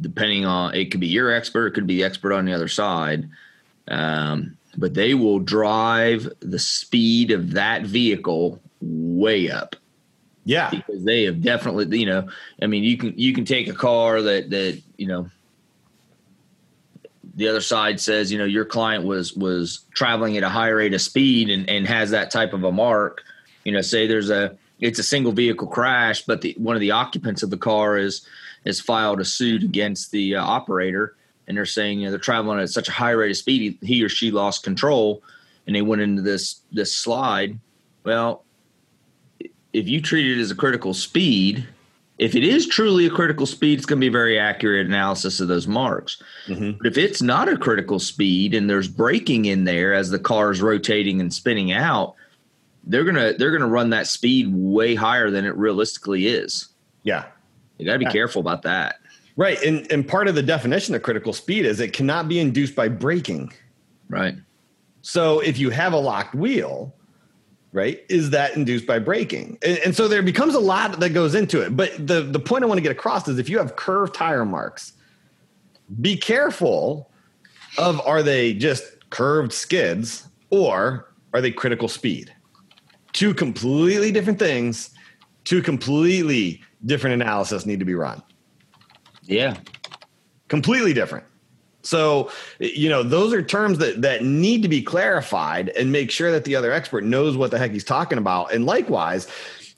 depending 0.01 0.45
on 0.45 0.75
it 0.75 0.91
could 0.91 1.01
be 1.01 1.07
your 1.07 1.31
expert, 1.31 1.69
it 1.69 1.71
could 1.73 1.87
be 1.87 1.99
the 1.99 2.05
expert 2.05 2.33
on 2.33 2.45
the 2.45 2.53
other 2.53 2.69
side, 2.69 3.29
um, 3.89 4.57
but 4.77 4.95
they 4.95 5.15
will 5.15 5.39
drive 5.39 6.29
the 6.41 6.59
speed 6.59 7.31
of 7.31 7.53
that 7.53 7.83
vehicle 7.83 8.61
way 8.81 9.51
up. 9.51 9.77
Yeah, 10.45 10.71
because 10.71 11.05
they 11.05 11.23
have 11.25 11.41
definitely, 11.41 11.97
you 11.99 12.07
know, 12.07 12.29
I 12.61 12.67
mean, 12.67 12.83
you 12.83 12.97
can 12.97 13.17
you 13.17 13.33
can 13.33 13.45
take 13.45 13.69
a 13.69 13.75
car 13.75 14.21
that 14.23 14.51
that 14.51 14.81
you 14.97 15.07
know 15.07 15.31
the 17.35 17.49
other 17.49 17.61
side 17.61 18.01
says, 18.01 18.31
you 18.31 18.39
know, 18.39 18.45
your 18.45 18.65
client 18.65 19.05
was 19.05 19.35
was 19.35 19.81
traveling 19.95 20.37
at 20.37 20.43
a 20.43 20.49
high 20.49 20.69
rate 20.69 20.95
of 20.95 21.01
speed 21.01 21.49
and, 21.51 21.69
and 21.69 21.87
has 21.87 22.11
that 22.11 22.31
type 22.31 22.53
of 22.53 22.65
a 22.65 22.73
mark, 22.73 23.23
you 23.65 23.73
know, 23.73 23.81
say 23.81 24.07
there's 24.07 24.31
a 24.31 24.57
it's 24.81 24.99
a 24.99 25.05
single 25.05 25.33
vehicle 25.33 25.69
crash, 25.69 26.23
but 26.23 26.43
the 26.43 26.55
one 26.59 26.77
of 26.77 26.81
the 26.81 26.91
occupants 26.91 27.43
of 27.43 27.51
the 27.51 27.57
car 27.57 27.97
is 27.97 28.27
is 28.65 28.81
filed 28.81 29.21
a 29.21 29.25
suit 29.25 29.63
against 29.63 30.11
the 30.11 30.37
uh, 30.37 30.45
operator, 30.45 31.17
and 31.47 31.57
they're 31.57 31.65
saying 31.67 32.01
you 32.01 32.07
know 32.07 32.11
they're 32.11 32.19
traveling 32.19 32.61
at 32.61 32.69
such 32.69 32.89
a 32.89 32.93
high 32.93 33.11
rate 33.11 33.31
of 33.31 33.37
speed, 33.37 33.79
he, 33.81 33.87
he 33.87 34.05
or 34.05 34.09
she 34.09 34.31
lost 34.31 34.65
control, 34.65 35.23
and 35.67 35.75
they 35.75 35.83
went 35.83 36.03
into 36.03 36.21
this 36.21 36.61
this 36.73 36.95
slide. 36.95 37.59
Well, 38.05 38.45
if 39.73 39.89
you 39.89 40.01
treat 40.03 40.37
it 40.37 40.41
as 40.41 40.51
a 40.51 40.57
critical 40.57 40.93
speed, 40.93 41.67
if 42.19 42.35
it 42.35 42.45
is 42.45 42.67
truly 42.67 43.07
a 43.07 43.11
critical 43.11 43.47
speed, 43.47 43.79
it's 43.79 43.87
going 43.87 43.99
to 43.99 44.05
be 44.05 44.09
a 44.09 44.11
very 44.13 44.39
accurate 44.39 44.87
analysis 44.87 45.41
of 45.41 45.49
those 45.49 45.67
marks. 45.67 46.23
Mm-hmm. 46.47 46.79
But 46.79 46.87
if 46.87 46.99
it's 46.99 47.23
not 47.23 47.49
a 47.49 47.57
critical 47.57 47.99
speed 47.99 48.55
and 48.55 48.69
there's 48.69 48.89
braking 48.89 49.47
in 49.47 49.65
there 49.65 49.95
as 49.95 50.11
the 50.11 50.19
car 50.19 50.51
is 50.51 50.61
rotating 50.61 51.21
and 51.21 51.33
spinning 51.33 51.73
out, 51.73 52.15
they're 52.85 53.05
gonna 53.05 53.33
they're 53.35 53.53
gonna 53.53 53.69
run 53.69 53.91
that 53.91 54.07
speed 54.09 54.53
way 54.53 54.95
higher 54.95 55.31
than 55.31 55.45
it 55.45 55.57
realistically 55.57 56.27
is. 56.27 56.69
Yeah, 57.05 57.27
you 57.79 57.87
got 57.87 57.93
to 57.93 57.99
be 57.99 58.07
yeah. 58.07 58.13
careful 58.13 58.41
about 58.41 58.63
that. 58.63 58.97
Right, 59.37 59.61
and 59.63 59.91
and 59.91 60.07
part 60.07 60.29
of 60.29 60.35
the 60.35 60.43
definition 60.43 60.95
of 60.95 61.03
critical 61.03 61.33
speed 61.33 61.65
is 61.65 61.81
it 61.81 61.93
cannot 61.93 62.29
be 62.29 62.39
induced 62.39 62.75
by 62.75 62.89
braking. 62.89 63.53
Right. 64.09 64.35
So 65.03 65.41
if 65.41 65.59
you 65.59 65.71
have 65.71 65.93
a 65.93 65.99
locked 65.99 66.35
wheel, 66.35 66.95
right 67.73 68.05
is 68.09 68.31
that 68.31 68.55
induced 68.57 68.87
by 68.87 68.99
braking. 68.99 69.59
And, 69.63 69.79
and, 69.79 69.97
so 69.97 70.07
there 70.07 70.23
becomes 70.23 70.55
a 70.55 70.61
lot 70.61 71.01
that 71.01 71.11
goes 71.11 71.35
into 71.35 71.63
it. 71.63 71.77
But 71.77 72.07
the, 72.07 72.21
the 72.23 72.39
point 72.39 72.65
i 72.65 72.67
want 72.67 72.79
to 72.79 72.83
get 72.83 72.93
across 72.93 73.27
is 73.29 73.39
if 73.39 73.49
you 73.49 73.59
have 73.59 73.77
curved 73.77 74.15
tire 74.15 74.45
marks 74.45 74.93
be 76.01 76.17
careful 76.17 77.11
of 77.79 78.01
are 78.07 78.23
they 78.23 78.55
just 78.55 78.85
curved 79.11 79.53
skids 79.53 80.29
or 80.51 81.13
are 81.33 81.41
they 81.41 81.51
critical 81.51 81.89
speed? 81.89 82.33
Two 83.13 83.35
completely 83.35 84.13
different 84.13 84.39
things 84.39 84.91
two 85.45 85.63
completely 85.63 86.63
different 86.85 87.21
analysis 87.21 87.67
need 87.67 87.79
to 87.81 87.85
be 87.85 87.95
run. 87.95 88.23
Yeah. 89.25 89.57
Completely 90.49 90.93
different 90.93 91.25
so, 91.83 92.31
you 92.59 92.89
know, 92.89 93.03
those 93.03 93.33
are 93.33 93.43
terms 93.43 93.79
that 93.79 94.03
that 94.03 94.25
need 94.25 94.63
to 94.63 94.69
be 94.69 94.83
clarified 94.83 95.71
and 95.71 95.93
make 95.93 96.11
sure 96.11 96.31
that 96.31 96.45
the 96.45 96.57
other 96.57 96.73
expert 96.73 97.05
knows 97.05 97.37
what 97.37 97.51
the 97.51 97.59
heck 97.59 97.73
he's 97.73 97.85
talking 97.85 98.19
about. 98.19 98.53
And 98.53 98.65
likewise, 98.65 99.27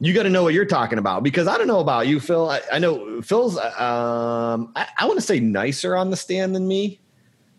you 0.01 0.13
got 0.13 0.25
to 0.25 0.31
know 0.31 0.43
what 0.43 0.55
you're 0.55 0.67
talking 0.67 0.99
about 0.99 1.23
because 1.23 1.49
I 1.49 1.57
don't 1.57 1.67
know 1.67 1.81
about 1.81 2.07
you, 2.07 2.21
Phil. 2.21 2.51
I, 2.51 2.61
I 2.73 2.79
know 2.79 3.23
Phil's, 3.23 3.57
um, 3.57 4.73
I, 4.77 4.87
I 4.99 5.07
want 5.07 5.17
to 5.17 5.25
say 5.25 5.41
nicer 5.41 5.97
on 5.97 6.11
the 6.11 6.17
stand 6.17 6.55
than 6.55 6.69
me. 6.69 7.01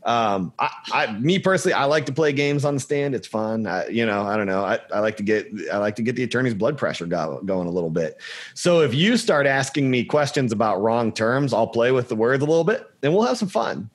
Um, 0.03 0.53
I, 0.59 0.69
I, 0.91 1.11
me 1.13 1.39
personally, 1.39 1.73
I 1.73 1.85
like 1.85 2.05
to 2.05 2.13
play 2.13 2.31
games 2.31 2.63
on 2.63 2.75
the 2.75 2.79
stand. 2.79 3.15
It's 3.15 3.25
fun. 3.25 3.65
I, 3.65 3.87
you 3.87 4.05
know, 4.05 4.21
I 4.21 4.37
don't 4.37 4.45
know. 4.45 4.63
I, 4.63 4.79
I 4.93 4.99
like 4.99 5.17
to 5.17 5.23
get, 5.23 5.47
I 5.73 5.77
like 5.77 5.95
to 5.95 6.03
get 6.03 6.15
the 6.15 6.21
attorney's 6.21 6.53
blood 6.53 6.77
pressure 6.77 7.07
go, 7.07 7.41
going 7.43 7.67
a 7.67 7.71
little 7.71 7.89
bit. 7.89 8.21
So 8.53 8.81
if 8.81 8.93
you 8.93 9.17
start 9.17 9.47
asking 9.47 9.89
me 9.89 10.05
questions 10.05 10.51
about 10.51 10.79
wrong 10.79 11.11
terms, 11.11 11.53
I'll 11.53 11.65
play 11.65 11.91
with 11.91 12.09
the 12.09 12.15
words 12.15 12.43
a 12.43 12.45
little 12.45 12.63
bit 12.63 12.87
and 13.01 13.15
we'll 13.15 13.25
have 13.25 13.39
some 13.39 13.47
fun 13.47 13.89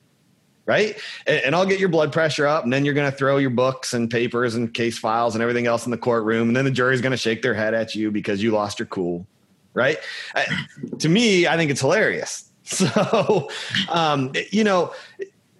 right? 0.71 0.97
And, 1.27 1.43
and, 1.43 1.55
I'll 1.55 1.65
get 1.65 1.81
your 1.81 1.89
blood 1.89 2.13
pressure 2.13 2.47
up, 2.47 2.63
and 2.63 2.71
then 2.71 2.85
you're 2.85 2.93
going 2.93 3.11
to 3.11 3.15
throw 3.15 3.35
your 3.35 3.49
books 3.49 3.93
and 3.93 4.09
papers 4.09 4.55
and 4.55 4.73
case 4.73 4.97
files 4.97 5.35
and 5.35 5.41
everything 5.41 5.67
else 5.67 5.83
in 5.85 5.91
the 5.91 5.97
courtroom, 5.97 6.47
and 6.47 6.55
then 6.55 6.63
the 6.63 6.71
jury's 6.71 7.01
going 7.01 7.11
to 7.11 7.17
shake 7.17 7.41
their 7.41 7.53
head 7.53 7.73
at 7.73 7.93
you 7.93 8.09
because 8.09 8.41
you 8.41 8.51
lost 8.51 8.79
your 8.79 8.85
cool, 8.85 9.27
right? 9.73 9.97
I, 10.33 10.45
to 10.99 11.09
me, 11.09 11.45
I 11.45 11.57
think 11.57 11.71
it's 11.71 11.81
hilarious. 11.81 12.47
So, 12.63 13.49
um, 13.89 14.31
you 14.51 14.63
know, 14.63 14.93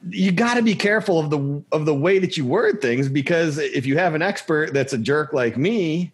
you 0.10 0.32
got 0.32 0.54
to 0.54 0.62
be 0.62 0.76
careful 0.76 1.20
of 1.20 1.30
the 1.30 1.62
of 1.74 1.86
the 1.86 1.94
way 1.94 2.20
that 2.20 2.38
you 2.38 2.46
word 2.46 2.80
things 2.80 3.10
because 3.10 3.58
if 3.58 3.86
you 3.86 3.98
have 3.98 4.16
an 4.16 4.22
expert 4.22 4.74
that's 4.74 4.94
a 4.94 4.98
jerk 4.98 5.34
like 5.34 5.58
me, 5.58 6.14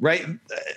right? 0.00 0.26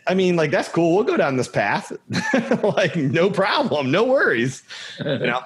I 0.06 0.14
mean, 0.14 0.38
like 0.38 0.52
that's 0.52 0.70
cool. 0.70 0.96
We'll 0.96 1.04
go 1.04 1.18
down 1.18 1.36
this 1.36 1.50
path, 1.50 1.92
like 2.64 2.96
no 2.96 3.30
problem, 3.30 3.92
no 3.92 4.06
worries. 4.06 4.64
You 5.04 5.18
know. 5.18 5.42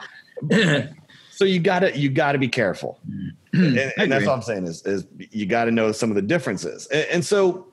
So 1.41 1.45
you 1.45 1.60
gotta 1.60 1.98
you 1.98 2.12
gotta 2.12 2.38
be 2.38 2.48
careful, 2.48 3.00
mm-hmm. 3.10 3.79
and, 3.79 3.93
and 3.98 4.12
that's 4.12 4.27
all 4.27 4.36
I'm 4.36 4.43
saying 4.43 4.67
is 4.67 4.86
is 4.86 5.07
you 5.17 5.48
got 5.48 5.65
to 5.65 5.71
know 5.71 5.91
some 5.91 6.12
of 6.12 6.15
the 6.15 6.21
differences. 6.21 6.86
And, 6.93 7.07
and 7.10 7.25
so, 7.25 7.65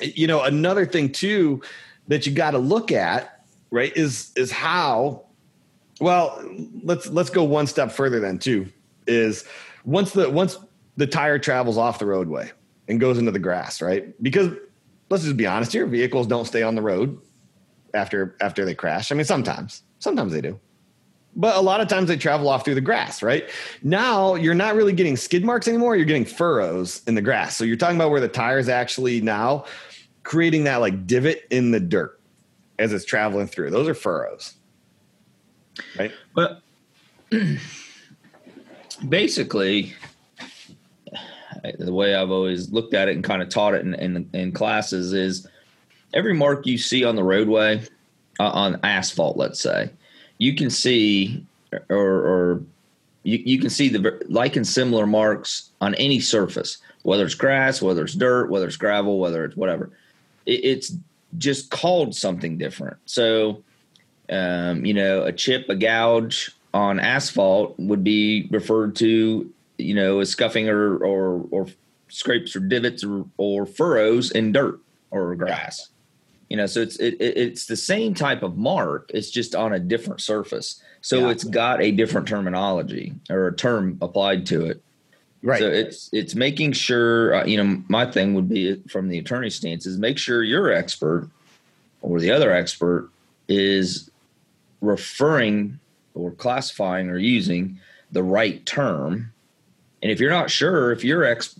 you 0.00 0.28
know, 0.28 0.42
another 0.42 0.86
thing 0.86 1.10
too 1.10 1.60
that 2.06 2.24
you 2.24 2.32
got 2.32 2.52
to 2.52 2.58
look 2.58 2.92
at, 2.92 3.44
right, 3.72 3.92
is 3.96 4.30
is 4.36 4.52
how 4.52 5.24
well, 6.00 6.40
let's 6.84 7.08
let's 7.08 7.30
go 7.30 7.42
one 7.42 7.66
step 7.66 7.90
further 7.90 8.20
then 8.20 8.38
too. 8.38 8.68
Is 9.08 9.44
once 9.84 10.12
the 10.12 10.30
once 10.30 10.56
the 10.96 11.08
tire 11.08 11.40
travels 11.40 11.78
off 11.78 11.98
the 11.98 12.06
roadway 12.06 12.52
and 12.86 13.00
goes 13.00 13.18
into 13.18 13.32
the 13.32 13.40
grass, 13.40 13.82
right? 13.82 14.14
Because 14.22 14.56
let's 15.08 15.24
just 15.24 15.36
be 15.36 15.48
honest 15.48 15.72
here, 15.72 15.84
vehicles 15.84 16.28
don't 16.28 16.44
stay 16.44 16.62
on 16.62 16.76
the 16.76 16.82
road 16.82 17.20
after 17.92 18.36
after 18.40 18.64
they 18.64 18.76
crash. 18.76 19.10
I 19.10 19.16
mean, 19.16 19.24
sometimes, 19.24 19.82
sometimes 19.98 20.32
they 20.32 20.42
do. 20.42 20.60
But 21.36 21.56
a 21.56 21.60
lot 21.60 21.80
of 21.80 21.88
times 21.88 22.08
they 22.08 22.16
travel 22.16 22.48
off 22.48 22.64
through 22.64 22.74
the 22.74 22.80
grass, 22.80 23.22
right? 23.22 23.48
Now 23.82 24.34
you're 24.34 24.54
not 24.54 24.74
really 24.74 24.92
getting 24.92 25.16
skid 25.16 25.44
marks 25.44 25.68
anymore. 25.68 25.94
You're 25.96 26.04
getting 26.04 26.24
furrows 26.24 27.02
in 27.06 27.14
the 27.14 27.22
grass. 27.22 27.56
So 27.56 27.64
you're 27.64 27.76
talking 27.76 27.96
about 27.96 28.10
where 28.10 28.20
the 28.20 28.28
tires 28.28 28.68
actually 28.68 29.20
now 29.20 29.64
creating 30.22 30.64
that 30.64 30.76
like 30.76 31.06
divot 31.06 31.44
in 31.50 31.70
the 31.70 31.80
dirt 31.80 32.20
as 32.78 32.92
it's 32.92 33.04
traveling 33.04 33.46
through. 33.46 33.70
Those 33.70 33.88
are 33.88 33.94
furrows. 33.94 34.54
Right. 35.98 36.12
But 36.34 36.62
basically, 39.08 39.94
the 41.78 41.92
way 41.92 42.14
I've 42.14 42.30
always 42.30 42.70
looked 42.70 42.94
at 42.94 43.08
it 43.08 43.14
and 43.14 43.24
kind 43.24 43.42
of 43.42 43.48
taught 43.48 43.74
it 43.74 43.82
in, 43.82 43.94
in, 43.94 44.30
in 44.32 44.52
classes 44.52 45.12
is 45.12 45.46
every 46.12 46.34
mark 46.34 46.66
you 46.66 46.78
see 46.78 47.04
on 47.04 47.16
the 47.16 47.24
roadway 47.24 47.82
uh, 48.38 48.50
on 48.50 48.80
asphalt, 48.82 49.36
let's 49.36 49.60
say, 49.60 49.90
you 50.40 50.54
can 50.54 50.70
see 50.70 51.46
or, 51.90 51.98
or 51.98 52.62
you, 53.22 53.38
you 53.44 53.58
can 53.60 53.70
see 53.70 53.88
the 53.88 54.20
like 54.28 54.56
and 54.56 54.66
similar 54.66 55.06
marks 55.06 55.70
on 55.80 55.94
any 55.96 56.18
surface, 56.18 56.78
whether 57.02 57.24
it's 57.24 57.34
grass, 57.34 57.80
whether 57.80 58.02
it's 58.02 58.14
dirt, 58.14 58.50
whether 58.50 58.66
it's 58.66 58.76
gravel, 58.76 59.20
whether 59.20 59.44
it's 59.44 59.54
whatever. 59.54 59.90
It, 60.46 60.64
it's 60.64 60.94
just 61.38 61.70
called 61.70 62.16
something 62.16 62.56
different. 62.56 62.96
So, 63.04 63.62
um, 64.30 64.84
you 64.84 64.94
know, 64.94 65.22
a 65.22 65.32
chip, 65.32 65.68
a 65.68 65.76
gouge 65.76 66.50
on 66.72 66.98
asphalt 66.98 67.78
would 67.78 68.02
be 68.02 68.48
referred 68.50 68.96
to, 68.96 69.52
you 69.76 69.94
know, 69.94 70.20
as 70.20 70.30
scuffing 70.30 70.70
or 70.70 70.96
or, 70.96 71.46
or 71.50 71.66
scrapes 72.08 72.56
or 72.56 72.60
divots 72.60 73.04
or, 73.04 73.26
or 73.36 73.66
furrows 73.66 74.30
in 74.30 74.52
dirt 74.52 74.80
or 75.10 75.34
grass 75.36 75.90
you 76.50 76.56
know 76.56 76.66
so 76.66 76.80
it's 76.80 76.96
it, 76.96 77.16
it's 77.20 77.66
the 77.66 77.76
same 77.76 78.12
type 78.12 78.42
of 78.42 78.58
mark 78.58 79.10
it's 79.14 79.30
just 79.30 79.54
on 79.54 79.72
a 79.72 79.78
different 79.78 80.20
surface. 80.20 80.82
So 81.00 81.20
yeah. 81.20 81.30
it's 81.30 81.44
got 81.44 81.80
a 81.80 81.92
different 81.92 82.28
terminology 82.28 83.14
or 83.30 83.46
a 83.46 83.56
term 83.56 83.96
applied 84.02 84.44
to 84.46 84.66
it. 84.66 84.82
Right. 85.42 85.60
So 85.60 85.68
it's 85.68 86.10
it's 86.12 86.34
making 86.34 86.72
sure 86.72 87.34
uh, 87.36 87.44
you 87.46 87.56
know 87.56 87.82
my 87.88 88.10
thing 88.10 88.34
would 88.34 88.48
be 88.48 88.74
from 88.90 89.08
the 89.08 89.18
attorney 89.18 89.48
stance 89.48 89.86
is 89.86 89.96
make 89.96 90.18
sure 90.18 90.42
your 90.42 90.70
expert 90.70 91.30
or 92.02 92.20
the 92.20 92.30
other 92.30 92.52
expert 92.52 93.08
is 93.48 94.10
referring 94.80 95.78
or 96.14 96.32
classifying 96.32 97.08
or 97.08 97.16
using 97.16 97.78
the 98.12 98.22
right 98.22 98.64
term. 98.66 99.32
And 100.02 100.10
if 100.10 100.20
you're 100.20 100.30
not 100.30 100.50
sure 100.50 100.92
if 100.92 101.04
your 101.04 101.24
ex 101.24 101.58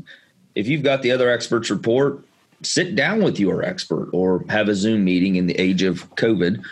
if 0.55 0.67
you've 0.67 0.83
got 0.83 1.03
the 1.03 1.13
other 1.13 1.31
expert's 1.31 1.71
report 1.71 2.25
sit 2.63 2.95
down 2.95 3.23
with 3.23 3.39
your 3.39 3.63
expert 3.63 4.11
or 4.13 4.45
have 4.49 4.69
a 4.69 4.75
Zoom 4.75 5.05
meeting 5.05 5.37
in 5.37 5.47
the 5.47 5.59
age 5.59 5.83
of 5.83 6.15
COVID 6.17 6.63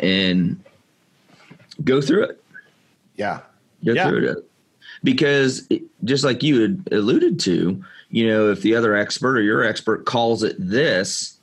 and 0.00 0.62
go 1.82 2.00
through 2.00 2.24
it. 2.24 2.44
Yeah. 3.16 3.40
Go 3.84 3.92
yeah. 3.92 4.08
through 4.08 4.30
it. 4.30 4.50
Because 5.02 5.66
it, 5.70 5.82
just 6.04 6.24
like 6.24 6.42
you 6.42 6.60
had 6.60 6.88
alluded 6.90 7.38
to, 7.40 7.82
you 8.10 8.26
know, 8.26 8.50
if 8.50 8.62
the 8.62 8.74
other 8.74 8.94
expert 8.94 9.36
or 9.36 9.42
your 9.42 9.64
expert 9.64 10.06
calls 10.06 10.42
it 10.42 10.56
this, 10.58 11.36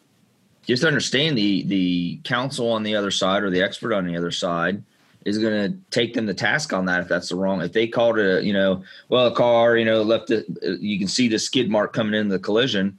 just 0.65 0.83
understand 0.83 1.37
the 1.37 1.63
the 1.63 2.19
counsel 2.23 2.71
on 2.71 2.83
the 2.83 2.95
other 2.95 3.11
side 3.11 3.43
or 3.43 3.49
the 3.49 3.61
expert 3.61 3.93
on 3.93 4.05
the 4.05 4.15
other 4.15 4.31
side 4.31 4.81
is 5.25 5.37
going 5.37 5.71
to 5.71 5.77
take 5.91 6.13
them 6.13 6.25
to 6.27 6.33
task 6.33 6.73
on 6.73 6.85
that 6.85 7.01
if 7.01 7.07
that's 7.07 7.29
the 7.29 7.35
wrong. 7.35 7.61
If 7.61 7.73
they 7.73 7.87
called 7.87 8.17
it, 8.17 8.39
a, 8.39 8.43
you 8.43 8.53
know, 8.53 8.83
well, 9.09 9.27
a 9.27 9.35
car, 9.35 9.77
you 9.77 9.85
know, 9.85 10.01
left 10.01 10.31
it, 10.31 10.45
uh, 10.65 10.71
you 10.79 10.97
can 10.97 11.07
see 11.07 11.27
the 11.27 11.37
skid 11.37 11.69
mark 11.69 11.93
coming 11.93 12.19
in 12.19 12.29
the 12.29 12.39
collision 12.39 12.97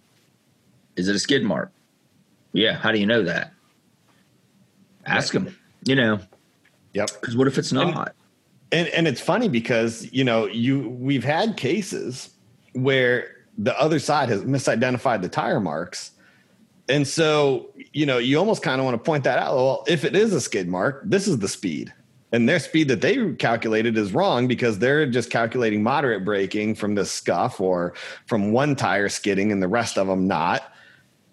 is 0.97 1.09
it 1.09 1.17
a 1.17 1.19
skid 1.19 1.45
mark? 1.45 1.73
Yeah. 2.53 2.77
How 2.77 2.93
do 2.93 2.99
you 2.99 3.07
know 3.07 3.23
that? 3.23 3.53
Ask 5.07 5.33
them. 5.33 5.57
You 5.85 5.97
know. 5.97 6.21
Yep. 6.93 7.11
Because 7.21 7.37
what 7.37 7.49
if 7.49 7.59
it's 7.59 7.73
not? 7.73 8.15
And, 8.71 8.87
and 8.87 8.89
and 8.89 9.09
it's 9.09 9.21
funny 9.21 9.49
because 9.49 10.11
you 10.13 10.25
know 10.25 10.47
you 10.47 10.89
we've 10.89 11.25
had 11.25 11.57
cases 11.57 12.31
where 12.75 13.37
the 13.59 13.79
other 13.79 13.99
side 13.99 14.29
has 14.29 14.43
misidentified 14.43 15.23
the 15.23 15.29
tire 15.29 15.61
marks. 15.61 16.13
And 16.89 17.07
so, 17.07 17.71
you 17.93 18.07
know, 18.07 18.19
you 18.19 18.39
almost 18.39 18.63
kind 18.63 18.81
of 18.81 18.85
want 18.85 18.95
to 18.95 18.99
point 18.99 19.25
that 19.25 19.39
out. 19.39 19.55
Well, 19.55 19.85
if 19.87 20.05
it 20.05 20.17
is 20.17 20.33
a 20.33 20.41
skid 20.41 20.69
mark, 20.69 21.03
this 21.05 21.29
is 21.29 21.39
the 21.39 21.49
speed. 21.49 21.93
And 22.33 22.49
their 22.49 22.59
speed 22.59 22.89
that 22.89 23.03
they 23.03 23.35
calculated 23.35 23.97
is 23.99 24.13
wrong 24.13 24.49
because 24.49 24.79
they're 24.79 25.07
just 25.07 25.31
calculating 25.31 25.83
moderate 25.83 26.25
braking 26.25 26.75
from 26.75 26.95
the 26.95 27.05
scuff 27.05 27.61
or 27.61 27.93
from 28.27 28.53
one 28.53 28.75
tire 28.75 29.11
skidding 29.11 29.53
and 29.53 29.63
the 29.63 29.69
rest 29.69 29.99
of 29.99 30.07
them 30.07 30.27
not 30.27 30.72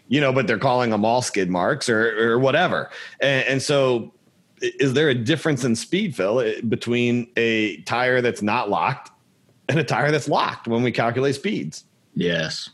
you 0.09 0.19
know, 0.19 0.33
but 0.33 0.47
they're 0.47 0.57
calling 0.57 0.89
them 0.89 1.05
all 1.05 1.21
skid 1.21 1.49
marks 1.49 1.87
or, 1.87 2.31
or 2.33 2.39
whatever. 2.39 2.89
And, 3.21 3.47
and 3.47 3.61
so, 3.61 4.11
is 4.61 4.93
there 4.93 5.07
a 5.07 5.15
difference 5.15 5.63
in 5.63 5.75
speed, 5.75 6.15
Phil, 6.15 6.53
between 6.67 7.31
a 7.37 7.77
tire 7.83 8.19
that's 8.19 8.41
not 8.41 8.69
locked 8.69 9.11
and 9.69 9.79
a 9.79 9.83
tire 9.83 10.11
that's 10.11 10.27
locked 10.27 10.67
when 10.67 10.83
we 10.83 10.91
calculate 10.91 11.35
speeds? 11.35 11.85
Yes. 12.13 12.69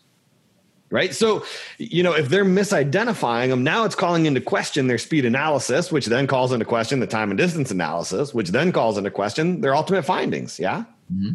Right. 0.89 1.13
So, 1.13 1.43
you 1.77 2.03
know, 2.03 2.13
if 2.13 2.29
they're 2.29 2.45
misidentifying 2.45 3.49
them, 3.49 3.63
now 3.63 3.83
it's 3.83 3.95
calling 3.95 4.25
into 4.27 4.39
question 4.39 4.87
their 4.87 4.97
speed 4.97 5.25
analysis, 5.25 5.91
which 5.91 6.05
then 6.05 6.25
calls 6.25 6.53
into 6.53 6.65
question 6.65 6.99
the 6.99 7.07
time 7.07 7.31
and 7.31 7.37
distance 7.37 7.69
analysis, 7.69 8.33
which 8.33 8.49
then 8.49 8.71
calls 8.71 8.97
into 8.97 9.11
question 9.11 9.61
their 9.61 9.75
ultimate 9.75 10.03
findings. 10.03 10.57
Yeah. 10.57 10.85
Mm-hmm. 11.13 11.33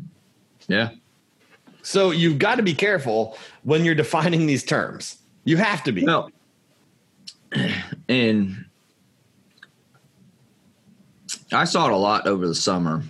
Yeah. 0.68 0.90
So 1.82 2.10
you've 2.10 2.38
got 2.38 2.56
to 2.56 2.62
be 2.62 2.74
careful 2.74 3.36
when 3.62 3.84
you're 3.84 3.94
defining 3.94 4.46
these 4.46 4.64
terms. 4.64 5.19
You 5.44 5.56
have 5.56 5.82
to 5.84 5.92
be. 5.92 6.02
No. 6.02 6.30
And 8.08 8.64
I 11.52 11.64
saw 11.64 11.86
it 11.86 11.92
a 11.92 11.96
lot 11.96 12.26
over 12.26 12.48
the 12.48 12.56
summer. 12.56 13.04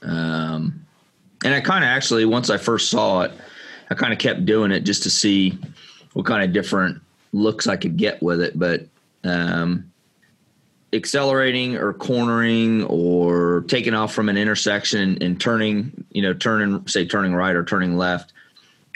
Um, 0.00 0.86
and 1.44 1.54
I 1.54 1.60
kind 1.60 1.84
of 1.84 1.88
actually, 1.88 2.24
once 2.24 2.48
I 2.48 2.56
first 2.56 2.88
saw 2.88 3.20
it, 3.20 3.32
I 3.90 3.94
kind 3.94 4.14
of 4.14 4.18
kept 4.18 4.46
doing 4.46 4.72
it 4.72 4.80
just 4.80 5.02
to 5.02 5.10
see 5.10 5.58
what 6.14 6.24
kind 6.24 6.42
of 6.42 6.54
different 6.54 7.02
looks 7.32 7.66
I 7.66 7.76
could 7.76 7.98
get 7.98 8.22
with 8.22 8.40
it. 8.40 8.58
But 8.58 8.86
um, 9.24 9.92
accelerating 10.92 11.76
or 11.76 11.92
cornering 11.92 12.84
or 12.84 13.64
taking 13.68 13.92
off 13.92 14.14
from 14.14 14.28
an 14.30 14.36
intersection 14.36 15.22
and 15.22 15.40
turning, 15.40 16.04
you 16.12 16.22
know, 16.22 16.32
turning, 16.32 16.86
say, 16.86 17.06
turning 17.06 17.34
right 17.34 17.54
or 17.54 17.64
turning 17.64 17.96
left 17.96 18.32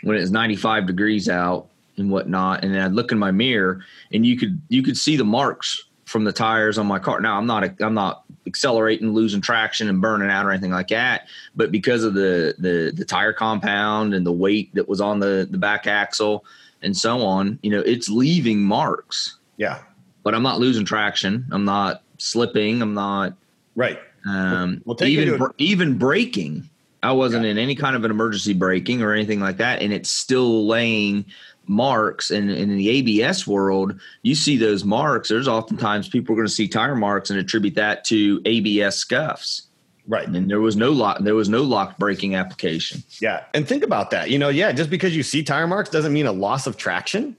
when 0.06 0.16
it's 0.16 0.30
95 0.30 0.86
degrees 0.86 1.28
out 1.28 1.66
and 1.96 2.12
whatnot. 2.12 2.62
And 2.62 2.72
then 2.72 2.80
I'd 2.80 2.92
look 2.92 3.10
in 3.10 3.18
my 3.18 3.32
mirror 3.32 3.80
and 4.12 4.24
you 4.24 4.38
could 4.38 4.62
you 4.68 4.80
could 4.80 4.96
see 4.96 5.16
the 5.16 5.24
marks 5.24 5.82
from 6.04 6.22
the 6.22 6.32
tires 6.32 6.78
on 6.78 6.86
my 6.86 7.00
car. 7.00 7.20
Now 7.20 7.36
I'm 7.36 7.46
not 7.46 7.68
I'm 7.80 7.94
not 7.94 8.22
accelerating, 8.46 9.12
losing 9.12 9.40
traction 9.40 9.88
and 9.88 10.00
burning 10.00 10.30
out 10.30 10.46
or 10.46 10.52
anything 10.52 10.70
like 10.70 10.86
that. 10.88 11.26
But 11.56 11.72
because 11.72 12.04
of 12.04 12.14
the 12.14 12.54
the 12.56 12.92
the 12.94 13.04
tire 13.04 13.32
compound 13.32 14.14
and 14.14 14.24
the 14.24 14.30
weight 14.30 14.72
that 14.76 14.88
was 14.88 15.00
on 15.00 15.18
the 15.18 15.48
the 15.50 15.58
back 15.58 15.88
axle 15.88 16.44
and 16.82 16.96
so 16.96 17.22
on, 17.22 17.58
you 17.62 17.70
know, 17.70 17.80
it's 17.80 18.08
leaving 18.08 18.62
marks. 18.62 19.38
Yeah. 19.56 19.82
But 20.22 20.36
I'm 20.36 20.42
not 20.44 20.60
losing 20.60 20.84
traction. 20.84 21.46
I'm 21.50 21.64
not 21.64 22.04
slipping. 22.18 22.80
I'm 22.80 22.94
not 22.94 23.34
right. 23.74 23.98
Um, 24.24 24.82
we'll, 24.84 24.96
we'll 25.00 25.08
even 25.08 25.40
even 25.58 25.98
braking 25.98 26.70
I 27.06 27.12
wasn't 27.12 27.46
in 27.46 27.56
any 27.56 27.76
kind 27.76 27.94
of 27.94 28.04
an 28.04 28.10
emergency 28.10 28.52
braking 28.52 29.00
or 29.00 29.12
anything 29.12 29.38
like 29.38 29.58
that, 29.58 29.80
and 29.80 29.92
it's 29.92 30.10
still 30.10 30.66
laying 30.66 31.24
marks. 31.68 32.32
And, 32.32 32.50
and 32.50 32.72
in 32.72 32.76
the 32.76 32.88
ABS 32.88 33.46
world, 33.46 34.00
you 34.22 34.34
see 34.34 34.56
those 34.56 34.82
marks. 34.84 35.28
There's 35.28 35.46
oftentimes 35.46 36.08
people 36.08 36.32
are 36.32 36.36
going 36.36 36.48
to 36.48 36.52
see 36.52 36.66
tire 36.66 36.96
marks 36.96 37.30
and 37.30 37.38
attribute 37.38 37.76
that 37.76 38.02
to 38.06 38.42
ABS 38.44 38.96
scuffs. 38.96 39.68
Right. 40.08 40.26
And 40.26 40.50
there 40.50 40.60
was 40.60 40.74
no 40.74 40.90
lock 40.90 41.20
there 41.20 41.36
was 41.36 41.48
no 41.48 41.62
locked 41.62 41.98
braking 42.00 42.34
application. 42.34 43.04
Yeah. 43.20 43.44
And 43.54 43.68
think 43.68 43.84
about 43.84 44.10
that. 44.10 44.30
You 44.30 44.38
know, 44.40 44.48
yeah, 44.48 44.72
just 44.72 44.90
because 44.90 45.16
you 45.16 45.22
see 45.22 45.44
tire 45.44 45.68
marks 45.68 45.90
doesn't 45.90 46.12
mean 46.12 46.26
a 46.26 46.32
loss 46.32 46.66
of 46.66 46.76
traction. 46.76 47.36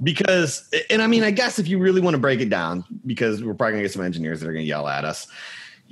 Because 0.00 0.68
and 0.90 1.02
I 1.02 1.08
mean, 1.08 1.24
I 1.24 1.32
guess 1.32 1.58
if 1.58 1.66
you 1.66 1.78
really 1.78 2.00
want 2.00 2.14
to 2.14 2.20
break 2.20 2.40
it 2.40 2.50
down, 2.50 2.84
because 3.04 3.42
we're 3.42 3.54
probably 3.54 3.72
gonna 3.72 3.82
get 3.82 3.92
some 3.92 4.04
engineers 4.04 4.40
that 4.40 4.48
are 4.48 4.52
gonna 4.52 4.64
yell 4.64 4.86
at 4.86 5.04
us 5.04 5.26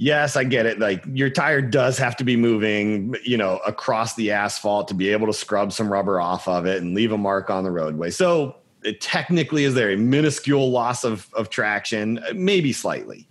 yes, 0.00 0.34
I 0.34 0.44
get 0.44 0.64
it. 0.64 0.78
Like 0.78 1.04
your 1.12 1.28
tire 1.28 1.60
does 1.60 1.98
have 1.98 2.16
to 2.16 2.24
be 2.24 2.34
moving, 2.34 3.14
you 3.22 3.36
know, 3.36 3.58
across 3.66 4.14
the 4.14 4.32
asphalt 4.32 4.88
to 4.88 4.94
be 4.94 5.10
able 5.10 5.26
to 5.26 5.32
scrub 5.32 5.72
some 5.72 5.92
rubber 5.92 6.20
off 6.20 6.48
of 6.48 6.66
it 6.66 6.80
and 6.82 6.94
leave 6.94 7.12
a 7.12 7.18
mark 7.18 7.50
on 7.50 7.64
the 7.64 7.70
roadway. 7.70 8.10
So 8.10 8.56
it 8.82 9.02
technically 9.02 9.64
is 9.64 9.74
there 9.74 9.90
a 9.90 9.96
minuscule 9.96 10.70
loss 10.70 11.04
of, 11.04 11.28
of 11.34 11.50
traction, 11.50 12.18
maybe 12.34 12.72
slightly. 12.72 13.28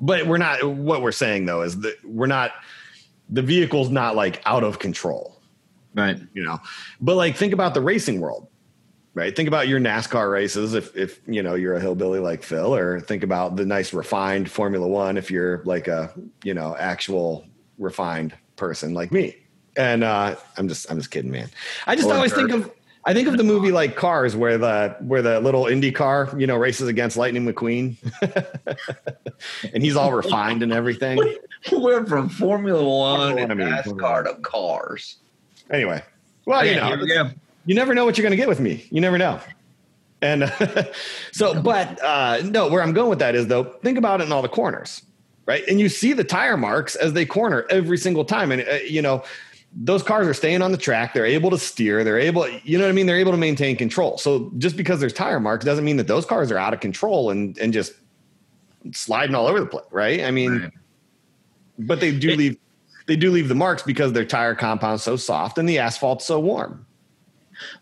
But 0.00 0.26
we're 0.26 0.38
not 0.38 0.62
what 0.64 1.02
we're 1.02 1.12
saying 1.12 1.46
though 1.46 1.62
is 1.62 1.80
that 1.80 1.96
we're 2.04 2.26
not 2.26 2.52
the 3.28 3.42
vehicle's 3.42 3.90
not 3.90 4.14
like 4.14 4.40
out 4.46 4.62
of 4.62 4.78
control. 4.78 5.40
Right. 5.94 6.18
You 6.34 6.44
know. 6.44 6.60
But 7.00 7.16
like 7.16 7.36
think 7.36 7.52
about 7.52 7.74
the 7.74 7.80
racing 7.80 8.20
world. 8.20 8.46
Right? 9.14 9.34
Think 9.34 9.48
about 9.48 9.68
your 9.68 9.80
NASCAR 9.80 10.30
races 10.30 10.74
if 10.74 10.96
if 10.96 11.20
you 11.26 11.42
know 11.42 11.54
you're 11.54 11.74
a 11.74 11.80
hillbilly 11.80 12.20
like 12.20 12.42
Phil, 12.42 12.74
or 12.74 13.00
think 13.00 13.22
about 13.22 13.56
the 13.56 13.66
nice 13.66 13.92
refined 13.92 14.50
Formula 14.50 14.86
One 14.86 15.16
if 15.16 15.30
you're 15.30 15.62
like 15.64 15.88
a 15.88 16.12
you 16.44 16.54
know 16.54 16.76
actual 16.78 17.46
refined 17.78 18.34
person 18.56 18.94
like 18.94 19.12
me. 19.12 19.36
And 19.76 20.04
uh, 20.04 20.36
I'm 20.56 20.68
just 20.68 20.90
I'm 20.90 20.98
just 20.98 21.10
kidding, 21.10 21.30
man. 21.30 21.48
I 21.86 21.96
just 21.96 22.08
Or 22.08 22.14
always 22.14 22.32
think 22.32 22.50
of 22.50 22.70
I 23.04 23.14
think 23.14 23.28
of 23.28 23.38
the 23.38 23.44
movie 23.44 23.72
like 23.72 23.96
Cars, 23.96 24.36
where 24.36 24.58
the 24.58 24.96
where 25.00 25.22
the 25.22 25.40
little 25.40 25.66
Indy 25.66 25.90
car 25.90 26.32
you 26.36 26.46
know 26.46 26.56
races 26.56 26.88
against 26.88 27.16
Lightning 27.16 27.46
McQueen, 27.46 27.96
and 29.74 29.82
he's 29.82 29.96
all 29.96 30.12
refined 30.12 30.62
and 30.62 30.72
everything. 30.72 31.18
We 31.70 31.76
went 31.76 32.08
from 32.08 32.30
Formula 32.30 32.82
One 32.82 33.18
Formula 33.18 33.42
and 33.42 33.60
One, 33.60 33.68
I 33.68 33.82
mean, 33.82 33.98
NASCAR 33.98 34.24
to 34.24 34.40
cars. 34.40 35.18
Anyway, 35.70 36.02
well, 36.46 36.64
you 36.64 36.74
know, 36.74 36.86
here 36.86 36.98
we 36.98 37.06
go. 37.06 37.30
You 37.70 37.76
never 37.76 37.94
know 37.94 38.04
what 38.04 38.18
you're 38.18 38.24
going 38.24 38.32
to 38.32 38.36
get 38.36 38.48
with 38.48 38.58
me. 38.58 38.84
You 38.90 39.00
never 39.00 39.16
know. 39.16 39.38
And 40.22 40.52
so, 41.32 41.62
but 41.62 42.02
uh, 42.02 42.42
no, 42.44 42.66
where 42.68 42.82
I'm 42.82 42.92
going 42.92 43.08
with 43.10 43.20
that 43.20 43.36
is 43.36 43.46
though, 43.46 43.62
think 43.62 43.96
about 43.96 44.20
it 44.20 44.24
in 44.24 44.32
all 44.32 44.42
the 44.42 44.48
corners, 44.48 45.02
right? 45.46 45.62
And 45.68 45.78
you 45.78 45.88
see 45.88 46.12
the 46.12 46.24
tire 46.24 46.56
marks 46.56 46.96
as 46.96 47.12
they 47.12 47.24
corner 47.24 47.66
every 47.70 47.96
single 47.96 48.24
time. 48.24 48.50
And, 48.50 48.62
uh, 48.68 48.78
you 48.84 49.00
know, 49.00 49.22
those 49.72 50.02
cars 50.02 50.26
are 50.26 50.34
staying 50.34 50.62
on 50.62 50.72
the 50.72 50.78
track. 50.78 51.14
They're 51.14 51.24
able 51.24 51.48
to 51.50 51.58
steer. 51.58 52.02
They're 52.02 52.18
able, 52.18 52.48
you 52.64 52.76
know 52.76 52.82
what 52.82 52.90
I 52.90 52.92
mean? 52.92 53.06
They're 53.06 53.20
able 53.20 53.30
to 53.30 53.38
maintain 53.38 53.76
control. 53.76 54.18
So 54.18 54.50
just 54.58 54.76
because 54.76 54.98
there's 54.98 55.12
tire 55.12 55.38
marks 55.38 55.64
doesn't 55.64 55.84
mean 55.84 55.96
that 55.98 56.08
those 56.08 56.26
cars 56.26 56.50
are 56.50 56.58
out 56.58 56.74
of 56.74 56.80
control 56.80 57.30
and, 57.30 57.56
and 57.58 57.72
just 57.72 57.92
sliding 58.90 59.36
all 59.36 59.46
over 59.46 59.60
the 59.60 59.66
place, 59.66 59.86
right? 59.92 60.22
I 60.24 60.32
mean, 60.32 60.62
Right. 60.62 60.72
but 61.78 62.00
they 62.00 62.18
do 62.18 62.34
leave, 62.34 62.56
they 63.06 63.14
do 63.14 63.30
leave 63.30 63.46
the 63.46 63.54
marks 63.54 63.84
because 63.84 64.12
their 64.12 64.24
tire 64.24 64.56
compound's 64.56 65.04
so 65.04 65.14
soft 65.14 65.56
and 65.56 65.68
the 65.68 65.78
asphalt's 65.78 66.24
so 66.24 66.40
warm. 66.40 66.84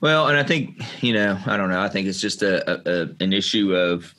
Well, 0.01 0.29
and 0.29 0.37
I 0.37 0.43
think 0.43 0.83
you 1.03 1.13
know, 1.13 1.39
I 1.47 1.57
don't 1.57 1.71
know. 1.71 1.81
I 1.81 1.89
think 1.89 2.07
it's 2.07 2.21
just 2.21 2.43
a, 2.43 2.71
a, 2.71 3.03
a 3.03 3.09
an 3.21 3.33
issue 3.33 3.75
of 3.75 4.15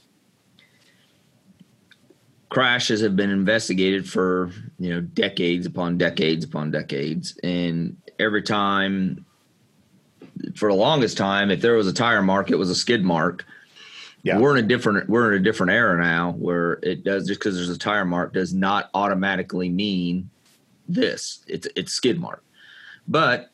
crashes 2.50 3.02
have 3.02 3.16
been 3.16 3.30
investigated 3.30 4.10
for 4.10 4.52
you 4.80 4.90
know 4.90 5.02
decades 5.02 5.66
upon 5.66 5.98
decades 5.98 6.44
upon 6.44 6.72
decades, 6.72 7.38
and 7.44 7.96
every 8.20 8.42
time, 8.42 9.26
for 10.56 10.70
the 10.70 10.78
longest 10.78 11.18
time, 11.18 11.52
if 11.52 11.62
there 11.62 11.76
was 11.76 11.88
a 11.88 11.94
tire 11.94 12.22
mark, 12.22 12.52
it 12.52 12.56
was 12.56 12.70
a 12.70 12.76
skid 12.76 13.04
mark. 13.04 13.46
Yeah. 14.24 14.38
We're 14.38 14.58
in 14.58 14.66
a 14.66 14.68
different 14.68 15.10
we're 15.10 15.34
in 15.34 15.40
a 15.40 15.44
different 15.44 15.72
era 15.72 16.02
now 16.02 16.34
where 16.34 16.74
it 16.84 17.06
does 17.06 17.28
just 17.28 17.40
because 17.40 17.56
there's 17.56 17.70
a 17.70 17.78
tire 17.78 18.04
mark 18.04 18.34
does 18.34 18.54
not 18.54 18.90
automatically 18.94 19.70
mean 19.70 20.30
this. 20.90 21.44
It's 21.48 21.68
it's 21.76 21.94
skid 21.94 22.20
mark. 22.20 22.44
But 23.08 23.50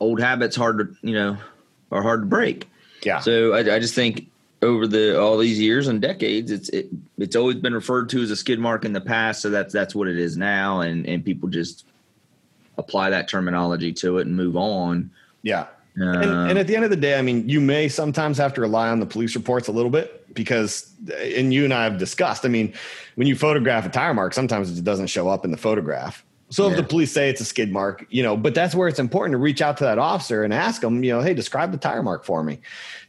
old 0.00 0.20
habits 0.20 0.56
hard 0.56 0.78
to 0.78 1.06
you 1.06 1.14
know 1.14 1.38
are 1.90 2.02
hard 2.02 2.22
to 2.22 2.26
break. 2.26 2.68
Yeah. 3.02 3.20
So 3.20 3.54
I, 3.54 3.76
I 3.76 3.78
just 3.78 3.94
think 3.94 4.28
over 4.62 4.86
the 4.86 5.20
all 5.20 5.38
these 5.38 5.58
years 5.58 5.88
and 5.88 6.00
decades, 6.00 6.50
it's 6.50 6.68
it, 6.70 6.88
it's 7.16 7.36
always 7.36 7.56
been 7.56 7.74
referred 7.74 8.08
to 8.10 8.22
as 8.22 8.30
a 8.30 8.36
skid 8.36 8.58
mark 8.58 8.84
in 8.84 8.92
the 8.92 9.00
past. 9.00 9.42
So 9.42 9.50
that's 9.50 9.72
that's 9.72 9.94
what 9.94 10.08
it 10.08 10.18
is 10.18 10.36
now, 10.36 10.80
and 10.80 11.06
and 11.06 11.24
people 11.24 11.48
just 11.48 11.86
apply 12.76 13.10
that 13.10 13.28
terminology 13.28 13.92
to 13.92 14.18
it 14.18 14.26
and 14.26 14.36
move 14.36 14.56
on. 14.56 15.10
yeah. 15.42 15.66
Uh, 16.00 16.04
and, 16.04 16.50
and 16.50 16.58
at 16.60 16.68
the 16.68 16.76
end 16.76 16.84
of 16.84 16.90
the 16.90 16.96
day, 16.96 17.18
I 17.18 17.22
mean, 17.22 17.48
you 17.48 17.60
may 17.60 17.88
sometimes 17.88 18.38
have 18.38 18.54
to 18.54 18.60
rely 18.60 18.88
on 18.88 19.00
the 19.00 19.06
police 19.06 19.34
reports 19.34 19.66
a 19.66 19.72
little 19.72 19.90
bit 19.90 20.32
because, 20.32 20.92
and 21.12 21.52
you 21.52 21.64
and 21.64 21.74
I 21.74 21.82
have 21.82 21.98
discussed. 21.98 22.44
I 22.44 22.48
mean, 22.48 22.72
when 23.16 23.26
you 23.26 23.34
photograph 23.34 23.84
a 23.84 23.88
tire 23.88 24.14
mark, 24.14 24.32
sometimes 24.32 24.78
it 24.78 24.84
doesn't 24.84 25.08
show 25.08 25.28
up 25.28 25.44
in 25.44 25.50
the 25.50 25.56
photograph. 25.56 26.24
So 26.50 26.70
if 26.70 26.76
the 26.76 26.82
police 26.82 27.12
say 27.12 27.28
it's 27.28 27.42
a 27.42 27.44
skid 27.44 27.70
mark, 27.70 28.06
you 28.08 28.22
know, 28.22 28.36
but 28.36 28.54
that's 28.54 28.74
where 28.74 28.88
it's 28.88 28.98
important 28.98 29.32
to 29.32 29.38
reach 29.38 29.60
out 29.60 29.76
to 29.78 29.84
that 29.84 29.98
officer 29.98 30.44
and 30.44 30.54
ask 30.54 30.80
them, 30.80 31.04
you 31.04 31.12
know, 31.12 31.20
hey, 31.20 31.34
describe 31.34 31.72
the 31.72 31.78
tire 31.78 32.02
mark 32.02 32.24
for 32.24 32.42
me, 32.42 32.60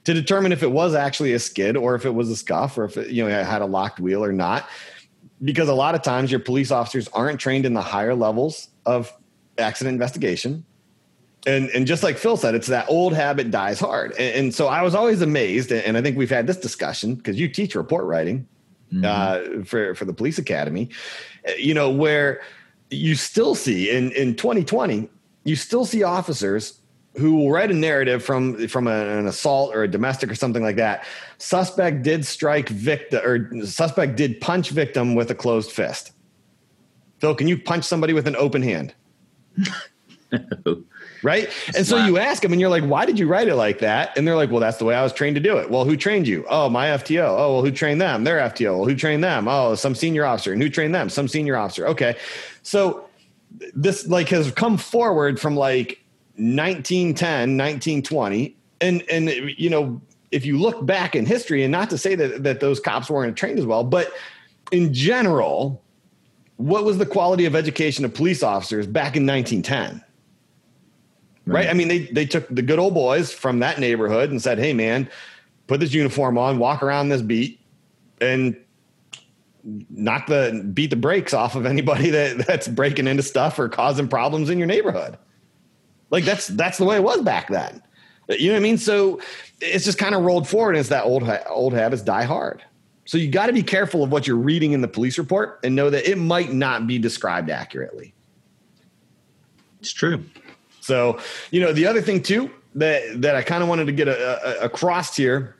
to 0.03 0.13
determine 0.13 0.51
if 0.51 0.61
it 0.61 0.71
was 0.71 0.93
actually 0.93 1.33
a 1.33 1.39
skid 1.39 1.77
or 1.77 1.95
if 1.95 2.05
it 2.05 2.13
was 2.13 2.29
a 2.29 2.35
scuff 2.35 2.77
or 2.77 2.83
if 2.83 2.97
it, 2.97 3.11
you 3.11 3.23
know, 3.23 3.29
it 3.29 3.45
had 3.45 3.61
a 3.61 3.65
locked 3.65 3.99
wheel 3.99 4.23
or 4.23 4.33
not. 4.33 4.67
Because 5.41 5.69
a 5.69 5.73
lot 5.73 5.95
of 5.95 6.01
times 6.01 6.31
your 6.31 6.41
police 6.41 6.69
officers 6.69 7.07
aren't 7.09 7.39
trained 7.39 7.65
in 7.65 7.73
the 7.73 7.81
higher 7.81 8.13
levels 8.13 8.67
of 8.85 9.13
accident 9.57 9.93
investigation 9.93 10.65
and 11.47 11.69
and 11.69 11.87
just 11.87 12.03
like 12.03 12.17
Phil 12.17 12.37
said, 12.37 12.55
it's 12.55 12.67
that 12.67 12.85
old 12.89 13.13
habit 13.13 13.51
dies 13.51 13.79
hard. 13.79 14.11
And, 14.11 14.35
and 14.35 14.55
so 14.55 14.67
I 14.67 14.81
was 14.81 14.95
always 14.95 15.21
amazed, 15.21 15.71
and 15.71 15.97
I 15.97 16.01
think 16.01 16.17
we've 16.17 16.29
had 16.29 16.47
this 16.47 16.57
discussion 16.57 17.15
because 17.15 17.39
you 17.39 17.47
teach 17.47 17.75
report 17.75 18.05
writing 18.05 18.47
uh, 19.03 19.63
for 19.63 19.95
for 19.95 20.05
the 20.05 20.13
police 20.13 20.37
academy. 20.37 20.89
You 21.57 21.73
know 21.73 21.89
where 21.89 22.41
you 22.89 23.15
still 23.15 23.55
see 23.55 23.89
in 23.89 24.11
in 24.13 24.35
2020, 24.35 25.09
you 25.43 25.55
still 25.55 25.85
see 25.85 26.03
officers 26.03 26.79
who 27.17 27.35
will 27.35 27.51
write 27.51 27.71
a 27.71 27.73
narrative 27.73 28.23
from 28.23 28.67
from 28.67 28.87
a- 28.87 29.17
an 29.17 29.27
assault 29.27 29.75
or 29.75 29.83
a 29.83 29.87
domestic 29.87 30.31
or 30.31 30.35
something 30.35 30.63
like 30.63 30.75
that. 30.77 31.05
Suspect 31.37 32.03
did 32.03 32.25
strike 32.25 32.69
victim 32.69 33.21
or 33.23 33.65
suspect 33.65 34.15
did 34.15 34.39
punch 34.41 34.69
victim 34.69 35.15
with 35.15 35.29
a 35.31 35.35
closed 35.35 35.71
fist. 35.71 36.11
Phil, 37.19 37.35
can 37.35 37.47
you 37.47 37.57
punch 37.59 37.83
somebody 37.83 38.13
with 38.13 38.27
an 38.27 38.35
open 38.35 38.61
hand? 38.61 38.93
right? 41.23 41.49
And 41.75 41.85
so 41.85 41.95
Slap. 41.97 42.07
you 42.07 42.17
ask 42.17 42.41
them, 42.41 42.51
and 42.51 42.61
you're 42.61 42.69
like, 42.69 42.83
"Why 42.83 43.05
did 43.05 43.19
you 43.19 43.27
write 43.27 43.47
it 43.47 43.55
like 43.55 43.79
that?" 43.79 44.17
And 44.17 44.27
they're 44.27 44.35
like, 44.35 44.51
"Well, 44.51 44.59
that's 44.59 44.77
the 44.77 44.85
way 44.85 44.95
I 44.95 45.03
was 45.03 45.11
trained 45.11 45.35
to 45.35 45.41
do 45.41 45.57
it." 45.57 45.69
Well, 45.69 45.85
who 45.85 45.97
trained 45.97 46.27
you? 46.27 46.45
Oh, 46.49 46.69
my 46.69 46.87
FTO. 46.87 47.27
Oh, 47.27 47.53
well, 47.55 47.61
who 47.63 47.71
trained 47.71 47.99
them? 47.99 48.23
Their 48.23 48.37
FTO. 48.39 48.77
Well, 48.77 48.85
who 48.87 48.95
trained 48.95 49.23
them? 49.23 49.47
Oh, 49.47 49.75
some 49.75 49.95
senior 49.95 50.25
officer. 50.25 50.53
And 50.53 50.61
who 50.61 50.69
trained 50.69 50.93
them? 50.95 51.09
Some 51.09 51.27
senior 51.27 51.57
officer. 51.57 51.87
Okay, 51.87 52.15
so 52.63 53.05
this 53.75 54.07
like 54.07 54.29
has 54.29 54.51
come 54.51 54.77
forward 54.77 55.39
from 55.39 55.55
like 55.55 56.03
1910, 56.35 57.57
1920, 57.57 58.55
and 58.81 59.03
and 59.09 59.29
you 59.57 59.69
know 59.69 60.01
if 60.31 60.45
you 60.45 60.57
look 60.57 60.85
back 60.85 61.15
in 61.15 61.25
history, 61.25 61.63
and 61.63 61.71
not 61.71 61.89
to 61.89 61.97
say 61.97 62.15
that 62.15 62.43
that 62.43 62.59
those 62.59 62.79
cops 62.79 63.09
weren't 63.09 63.35
trained 63.35 63.59
as 63.59 63.65
well, 63.65 63.83
but 63.83 64.11
in 64.71 64.93
general. 64.93 65.81
What 66.57 66.83
was 66.83 66.97
the 66.97 67.05
quality 67.05 67.45
of 67.45 67.55
education 67.55 68.03
of 68.03 68.13
police 68.13 68.43
officers 68.43 68.85
back 68.85 69.15
in 69.15 69.25
1910? 69.25 70.03
right? 71.49 71.67
I 71.67 71.73
mean, 71.73 71.87
they 71.87 71.99
they 71.99 72.25
took 72.25 72.47
the 72.49 72.61
good 72.61 72.79
old 72.79 72.93
boys 72.93 73.31
from 73.31 73.59
that 73.59 73.79
neighborhood 73.79 74.29
and 74.31 74.41
said, 74.41 74.59
"Hey, 74.59 74.73
man, 74.73 75.09
put 75.67 75.79
this 75.79 75.93
uniform 75.93 76.37
on, 76.37 76.59
walk 76.59 76.83
around 76.83 77.09
this 77.09 77.21
beat, 77.21 77.59
and 78.21 78.55
knock 79.63 80.27
the 80.27 80.69
beat 80.73 80.89
the 80.89 80.95
brakes 80.95 81.33
off 81.33 81.55
of 81.55 81.65
anybody 81.65 82.09
that 82.11 82.45
that's 82.47 82.67
breaking 82.67 83.07
into 83.07 83.23
stuff 83.23 83.59
or 83.59 83.69
causing 83.69 84.07
problems 84.07 84.49
in 84.49 84.57
your 84.57 84.67
neighborhood." 84.67 85.17
Like 86.09 86.25
that's 86.25 86.47
that's 86.47 86.77
the 86.77 86.85
way 86.85 86.95
it 86.95 87.03
was 87.03 87.21
back 87.21 87.49
then. 87.49 87.81
You 88.29 88.47
know 88.47 88.53
what 88.53 88.59
I 88.59 88.63
mean? 88.63 88.77
So 88.77 89.21
it's 89.59 89.85
just 89.85 89.97
kind 89.97 90.13
of 90.13 90.21
rolled 90.21 90.47
forward. 90.47 90.71
And 90.71 90.79
it's 90.79 90.89
that 90.89 91.05
old 91.05 91.29
old 91.49 91.73
habits 91.73 92.01
die 92.01 92.23
hard. 92.23 92.63
So 93.05 93.17
you 93.17 93.29
got 93.29 93.47
to 93.47 93.53
be 93.53 93.63
careful 93.63 94.03
of 94.03 94.11
what 94.11 94.27
you're 94.27 94.35
reading 94.35 94.73
in 94.73 94.81
the 94.81 94.87
police 94.87 95.17
report 95.17 95.59
and 95.63 95.75
know 95.75 95.89
that 95.89 96.07
it 96.07 96.17
might 96.17 96.53
not 96.53 96.85
be 96.85 96.99
described 96.99 97.49
accurately. 97.49 98.13
it's 99.79 99.91
true. 99.91 100.23
So, 100.81 101.19
you 101.49 101.59
know, 101.59 101.73
the 101.73 101.87
other 101.87 102.01
thing 102.01 102.21
too 102.21 102.51
that 102.75 103.21
that 103.21 103.35
I 103.35 103.41
kind 103.41 103.63
of 103.63 103.69
wanted 103.69 103.85
to 103.85 103.91
get 103.93 104.07
a, 104.07 104.61
a, 104.61 104.65
across 104.65 105.15
here, 105.15 105.55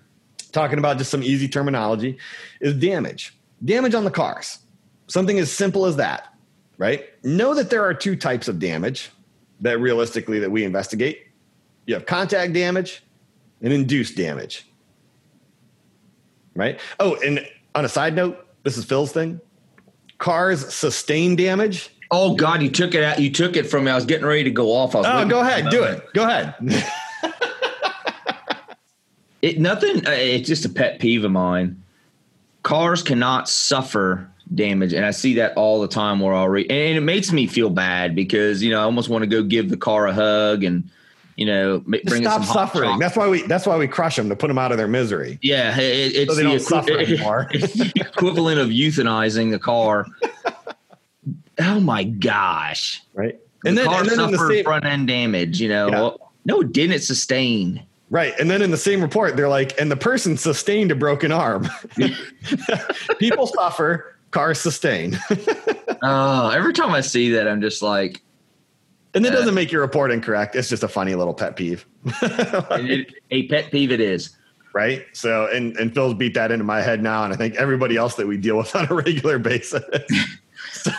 talking 0.52 0.78
about 0.78 1.00
just 1.00 1.10
some 1.10 1.24
easy 1.24 1.48
terminology, 1.48 2.20
is 2.62 2.76
damage. 2.76 3.36
Damage 3.64 3.94
on 3.96 4.04
the 4.04 4.12
cars. 4.12 4.60
Something 5.08 5.40
as 5.40 5.52
simple 5.52 5.86
as 5.86 5.96
that, 5.98 6.34
right? 6.78 7.06
Know 7.24 7.54
that 7.56 7.70
there 7.70 7.84
are 7.84 7.94
two 7.94 8.16
types 8.16 8.48
of 8.48 8.60
damage 8.60 9.10
that 9.62 9.80
realistically 9.80 10.40
that 10.40 10.50
we 10.52 10.64
investigate. 10.64 11.28
You 11.86 11.96
have 11.96 12.06
contact 12.06 12.54
damage 12.54 13.04
and 13.62 13.74
induced 13.74 14.16
damage. 14.16 14.66
Right? 16.56 16.80
Oh, 17.00 17.16
and 17.26 17.46
on 17.76 17.86
a 17.86 17.90
side 17.90 18.16
note, 18.16 18.46
this 18.64 18.78
is 18.78 18.86
Phil's 18.86 19.12
thing. 19.12 19.40
Cars 20.20 20.74
sustain 20.74 21.36
damage. 21.36 21.90
Oh 22.12 22.36
God, 22.36 22.62
you 22.62 22.70
took 22.70 22.94
it 22.94 23.04
out. 23.04 23.20
You 23.20 23.32
took 23.32 23.56
it 23.56 23.64
from 23.70 23.86
me. 23.86 23.92
I 23.92 23.96
was 23.96 24.06
getting 24.06 24.26
ready 24.26 24.44
to 24.44 24.52
go 24.52 24.72
off. 24.72 24.96
I 24.96 25.00
was 25.00 25.08
Oh, 25.08 25.28
go 25.28 25.40
ahead, 25.42 25.70
do 25.70 25.84
it. 25.84 26.04
Go 26.14 26.24
ahead. 26.24 26.56
It 29.42 29.58
nothing. 29.58 30.06
uh, 30.06 30.12
It's 30.12 30.48
just 30.50 30.66
a 30.66 30.70
pet 30.70 31.00
peeve 31.00 31.24
of 31.24 31.32
mine. 31.32 31.82
Cars 32.64 33.02
cannot 33.02 33.48
suffer 33.50 34.30
damage, 34.54 34.94
and 34.94 35.06
I 35.06 35.12
see 35.12 35.36
that 35.36 35.56
all 35.56 35.80
the 35.82 35.88
time. 35.88 36.20
Where 36.20 36.34
I'll 36.34 36.50
read, 36.50 36.72
and 36.72 36.98
it 36.98 37.02
makes 37.02 37.32
me 37.32 37.48
feel 37.48 37.70
bad 37.70 38.16
because 38.16 38.62
you 38.62 38.72
know 38.72 38.80
I 38.80 38.84
almost 38.84 39.10
want 39.10 39.24
to 39.24 39.28
go 39.28 39.44
give 39.44 39.70
the 39.70 39.78
car 39.78 40.08
a 40.08 40.14
hug 40.14 40.64
and 40.64 40.90
you 41.36 41.46
know 41.46 41.80
bring 41.80 42.02
it 42.04 42.10
stop 42.24 42.44
some 42.44 42.54
suffering. 42.54 43.00
That's 43.00 43.16
why 43.16 43.28
we. 43.30 43.44
That's 43.44 43.66
why 43.66 43.78
we 43.78 43.88
crush 43.88 44.16
them 44.16 44.30
to 44.30 44.36
put 44.36 44.48
them 44.48 44.58
out 44.58 44.72
of 44.72 44.78
their 44.78 44.88
misery. 44.88 45.40
Yeah, 45.42 45.78
it, 45.80 46.16
it's 46.16 46.32
So 46.32 46.36
they 46.36 46.44
the 46.44 46.50
don't 46.50 46.60
suffer 46.60 46.98
anymore. 46.98 47.48
it's 47.52 47.74
the 47.76 47.92
equivalent 47.96 48.60
of 48.60 48.70
euthanizing 48.70 49.52
the 49.52 49.60
car. 49.60 50.06
oh 51.60 51.80
my 51.80 52.04
gosh! 52.04 53.02
Right. 53.14 53.40
And 53.66 53.78
the 53.78 53.82
then, 53.82 53.90
car 53.90 54.00
and 54.02 54.10
then 54.10 54.20
in 54.20 54.32
the 54.32 54.38
suffered 54.38 54.54
same 54.54 54.64
front 54.64 54.86
end 54.86 55.08
damage. 55.08 55.60
You 55.62 55.70
know, 55.70 55.88
Yeah. 55.90 55.96
Well, 55.96 56.32
no, 56.46 56.62
it 56.62 56.72
didn't 56.72 57.00
sustain. 57.00 57.84
Right, 58.10 58.34
and 58.40 58.50
then 58.50 58.62
in 58.62 58.72
the 58.72 58.78
same 58.78 59.02
report, 59.02 59.36
they're 59.36 59.50
like, 59.50 59.80
and 59.80 59.92
the 59.92 59.98
person 59.98 60.38
sustained 60.38 60.92
a 60.92 60.96
broken 60.96 61.32
arm. 61.32 61.68
People 63.20 63.48
suffer, 63.48 64.16
cars 64.32 64.60
sustain. 64.60 65.18
Oh, 66.02 66.50
every 66.50 66.74
time 66.74 66.92
I 66.92 67.02
see 67.02 67.32
that, 67.32 67.48
I'm 67.48 67.62
just 67.62 67.82
like, 67.82 68.22
And 69.14 69.26
that 69.26 69.34
uh, 69.34 69.36
doesn't 69.36 69.54
make 69.54 69.72
your 69.72 69.82
report 69.82 70.12
incorrect. 70.12 70.56
It's 70.56 70.70
just 70.70 70.84
a 70.84 70.88
funny 70.88 71.16
little 71.16 71.34
pet 71.34 71.56
peeve. 71.56 71.86
it, 72.22 73.14
a 73.32 73.48
pet 73.48 73.72
peeve 73.72 73.92
it 73.92 74.00
is. 74.00 74.38
Right. 74.74 75.06
So, 75.14 75.48
and, 75.48 75.76
and 75.78 75.94
Phil's 75.94 76.14
beat 76.14 76.36
that 76.36 76.52
into 76.52 76.64
my 76.64 76.82
head 76.82 77.04
now. 77.04 77.24
And 77.24 77.34
I 77.34 77.36
think 77.36 77.56
everybody 77.56 77.98
else 77.98 78.16
that 78.16 78.28
we 78.28 78.38
deal 78.38 78.58
with 78.58 78.74
on 78.76 78.88
a 78.90 78.94
regular 78.94 79.40
basis. 79.40 79.84
so 80.72 80.92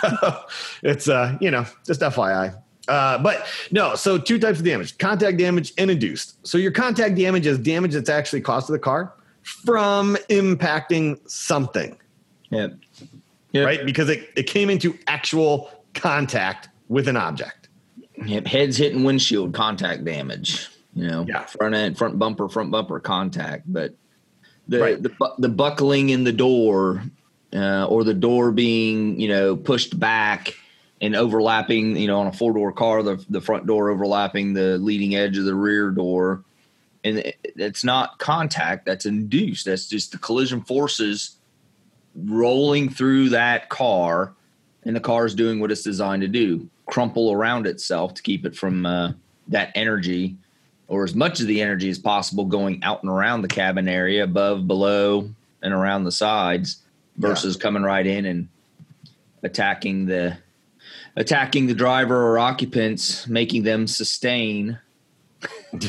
it's, 0.82 1.08
uh, 1.08 1.38
you 1.40 1.50
know, 1.50 1.64
just 1.86 2.00
FYI. 2.00 2.60
Uh, 2.88 3.18
but 3.18 3.46
no, 3.70 3.94
so 3.94 4.18
two 4.18 4.38
types 4.38 4.58
of 4.58 4.64
damage 4.64 4.98
contact 4.98 5.36
damage 5.36 5.72
and 5.78 5.90
induced. 5.90 6.44
So 6.46 6.58
your 6.58 6.72
contact 6.72 7.14
damage 7.14 7.46
is 7.46 7.58
damage 7.58 7.92
that's 7.92 8.08
actually 8.08 8.40
caused 8.40 8.66
to 8.66 8.72
the 8.72 8.78
car 8.78 9.14
from 9.42 10.16
impacting 10.28 11.18
something. 11.28 11.96
Yep. 12.50 12.76
yep. 13.52 13.66
Right? 13.66 13.86
Because 13.86 14.08
it, 14.08 14.30
it 14.36 14.44
came 14.44 14.70
into 14.70 14.98
actual 15.06 15.70
contact 15.94 16.68
with 16.88 17.06
an 17.08 17.16
object. 17.16 17.68
Yep. 18.24 18.46
Heads 18.46 18.76
hitting 18.76 19.04
windshield 19.04 19.54
contact 19.54 20.04
damage. 20.04 20.68
You 20.94 21.06
know, 21.06 21.24
yeah. 21.28 21.44
front 21.46 21.74
end, 21.74 21.96
front 21.96 22.18
bumper, 22.18 22.48
front 22.48 22.70
bumper 22.70 22.98
contact. 22.98 23.72
But 23.72 23.94
the 24.66 24.80
right. 24.80 25.02
the, 25.02 25.12
the 25.38 25.48
buckling 25.48 26.08
in 26.08 26.24
the 26.24 26.32
door, 26.32 27.02
uh, 27.52 27.86
or 27.86 28.02
the 28.02 28.14
door 28.14 28.50
being 28.50 29.20
you 29.20 29.28
know 29.28 29.54
pushed 29.54 29.98
back 29.98 30.54
and 31.00 31.16
overlapping, 31.16 31.96
you 31.96 32.06
know, 32.06 32.20
on 32.20 32.26
a 32.26 32.32
four 32.32 32.52
door 32.52 32.72
car, 32.72 33.02
the 33.02 33.24
the 33.30 33.40
front 33.40 33.66
door 33.66 33.90
overlapping 33.90 34.52
the 34.52 34.78
leading 34.78 35.14
edge 35.14 35.38
of 35.38 35.44
the 35.44 35.54
rear 35.54 35.90
door, 35.90 36.44
and 37.02 37.32
it's 37.42 37.84
not 37.84 38.18
contact 38.18 38.86
that's 38.86 39.06
induced. 39.06 39.64
That's 39.64 39.88
just 39.88 40.12
the 40.12 40.18
collision 40.18 40.62
forces 40.62 41.36
rolling 42.14 42.90
through 42.90 43.30
that 43.30 43.68
car, 43.68 44.34
and 44.84 44.94
the 44.94 45.00
car 45.00 45.24
is 45.24 45.34
doing 45.34 45.60
what 45.60 45.70
it's 45.70 45.82
designed 45.82 46.22
to 46.22 46.28
do: 46.28 46.68
crumple 46.86 47.32
around 47.32 47.66
itself 47.66 48.14
to 48.14 48.22
keep 48.22 48.44
it 48.44 48.54
from 48.54 48.84
uh, 48.84 49.12
that 49.48 49.72
energy, 49.74 50.36
or 50.86 51.04
as 51.04 51.14
much 51.14 51.40
of 51.40 51.46
the 51.46 51.62
energy 51.62 51.88
as 51.88 51.98
possible, 51.98 52.44
going 52.44 52.82
out 52.82 53.02
and 53.02 53.10
around 53.10 53.40
the 53.40 53.48
cabin 53.48 53.88
area, 53.88 54.24
above, 54.24 54.66
below, 54.66 55.30
and 55.62 55.72
around 55.72 56.04
the 56.04 56.12
sides, 56.12 56.82
versus 57.16 57.56
yeah. 57.56 57.62
coming 57.62 57.82
right 57.82 58.06
in 58.06 58.26
and 58.26 58.48
attacking 59.42 60.04
the 60.04 60.36
attacking 61.16 61.66
the 61.66 61.74
driver 61.74 62.26
or 62.26 62.38
occupants, 62.38 63.26
making 63.26 63.62
them 63.62 63.86
sustain. 63.86 64.78
oh 65.72 65.80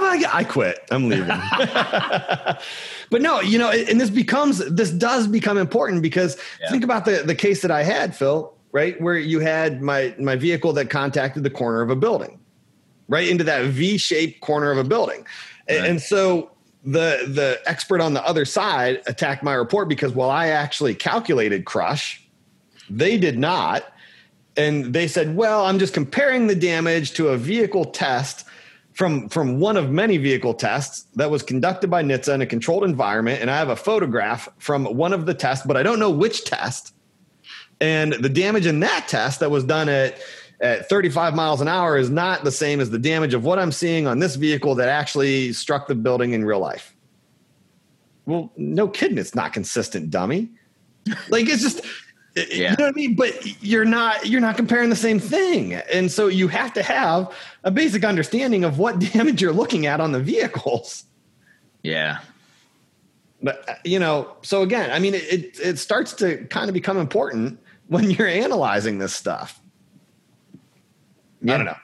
my 0.00 0.18
god, 0.20 0.30
I 0.32 0.44
quit. 0.48 0.78
I'm 0.90 1.08
leaving. 1.08 1.26
but 3.10 3.22
no, 3.22 3.40
you 3.40 3.58
know, 3.58 3.70
and 3.70 4.00
this 4.00 4.10
becomes 4.10 4.58
this 4.58 4.90
does 4.90 5.26
become 5.26 5.58
important 5.58 6.02
because 6.02 6.36
yeah. 6.60 6.70
think 6.70 6.84
about 6.84 7.04
the 7.04 7.22
the 7.24 7.34
case 7.34 7.62
that 7.62 7.70
I 7.70 7.82
had, 7.82 8.16
Phil, 8.16 8.52
right? 8.72 9.00
Where 9.00 9.16
you 9.16 9.40
had 9.40 9.80
my 9.82 10.14
my 10.18 10.36
vehicle 10.36 10.72
that 10.72 10.90
contacted 10.90 11.44
the 11.44 11.50
corner 11.50 11.82
of 11.82 11.90
a 11.90 11.96
building, 11.96 12.40
right 13.08 13.28
into 13.28 13.44
that 13.44 13.66
V-shaped 13.66 14.40
corner 14.40 14.70
of 14.70 14.78
a 14.78 14.84
building. 14.84 15.26
Right. 15.68 15.78
And, 15.78 15.86
and 15.86 16.02
so 16.02 16.50
the 16.82 17.26
the 17.28 17.60
expert 17.66 18.00
on 18.00 18.14
the 18.14 18.26
other 18.26 18.44
side 18.44 19.02
attacked 19.06 19.42
my 19.42 19.54
report 19.54 19.88
because 19.88 20.12
while 20.12 20.30
I 20.30 20.48
actually 20.48 20.94
calculated 20.94 21.64
crush 21.64 22.23
they 22.90 23.18
did 23.18 23.38
not. 23.38 23.84
And 24.56 24.94
they 24.94 25.08
said, 25.08 25.36
well, 25.36 25.64
I'm 25.66 25.78
just 25.78 25.94
comparing 25.94 26.46
the 26.46 26.54
damage 26.54 27.12
to 27.14 27.28
a 27.28 27.36
vehicle 27.36 27.86
test 27.86 28.46
from, 28.92 29.28
from 29.28 29.58
one 29.58 29.76
of 29.76 29.90
many 29.90 30.16
vehicle 30.16 30.54
tests 30.54 31.06
that 31.16 31.30
was 31.30 31.42
conducted 31.42 31.90
by 31.90 32.02
NHTSA 32.02 32.34
in 32.36 32.42
a 32.42 32.46
controlled 32.46 32.84
environment. 32.84 33.40
And 33.42 33.50
I 33.50 33.56
have 33.56 33.68
a 33.68 33.76
photograph 33.76 34.48
from 34.58 34.84
one 34.84 35.12
of 35.12 35.26
the 35.26 35.34
tests, 35.34 35.66
but 35.66 35.76
I 35.76 35.82
don't 35.82 35.98
know 35.98 36.10
which 36.10 36.44
test. 36.44 36.94
And 37.80 38.12
the 38.12 38.28
damage 38.28 38.66
in 38.66 38.80
that 38.80 39.08
test 39.08 39.40
that 39.40 39.50
was 39.50 39.64
done 39.64 39.88
at, 39.88 40.20
at 40.60 40.88
35 40.88 41.34
miles 41.34 41.60
an 41.60 41.66
hour 41.66 41.96
is 41.96 42.08
not 42.08 42.44
the 42.44 42.52
same 42.52 42.80
as 42.80 42.90
the 42.90 42.98
damage 42.98 43.34
of 43.34 43.44
what 43.44 43.58
I'm 43.58 43.72
seeing 43.72 44.06
on 44.06 44.20
this 44.20 44.36
vehicle 44.36 44.76
that 44.76 44.88
actually 44.88 45.52
struck 45.52 45.88
the 45.88 45.96
building 45.96 46.32
in 46.32 46.44
real 46.44 46.60
life. 46.60 46.94
Well, 48.26 48.52
no 48.56 48.88
kidding, 48.88 49.18
it's 49.18 49.34
not 49.34 49.52
consistent, 49.52 50.10
dummy. 50.10 50.48
Like 51.28 51.48
it's 51.48 51.62
just 51.62 51.82
yeah. 52.34 52.44
You 52.70 52.76
know 52.76 52.84
what 52.84 52.88
I 52.88 52.92
mean? 52.92 53.14
But 53.14 53.62
you're 53.62 53.84
not 53.84 54.26
you're 54.26 54.40
not 54.40 54.56
comparing 54.56 54.90
the 54.90 54.96
same 54.96 55.20
thing. 55.20 55.74
And 55.74 56.10
so 56.10 56.26
you 56.26 56.48
have 56.48 56.72
to 56.74 56.82
have 56.82 57.32
a 57.62 57.70
basic 57.70 58.04
understanding 58.04 58.64
of 58.64 58.78
what 58.78 58.98
damage 59.12 59.40
you're 59.40 59.52
looking 59.52 59.86
at 59.86 60.00
on 60.00 60.12
the 60.12 60.20
vehicles. 60.20 61.04
Yeah. 61.82 62.18
But 63.42 63.68
uh, 63.68 63.74
you 63.84 63.98
know, 63.98 64.36
so 64.42 64.62
again, 64.62 64.90
I 64.90 64.98
mean 64.98 65.14
it 65.14 65.58
it 65.60 65.78
starts 65.78 66.12
to 66.14 66.44
kind 66.46 66.68
of 66.68 66.74
become 66.74 66.98
important 66.98 67.60
when 67.86 68.10
you're 68.10 68.28
analyzing 68.28 68.98
this 68.98 69.14
stuff. 69.14 69.60
Yeah. 71.40 71.54
I 71.54 71.56
don't 71.58 71.66
know. 71.66 71.76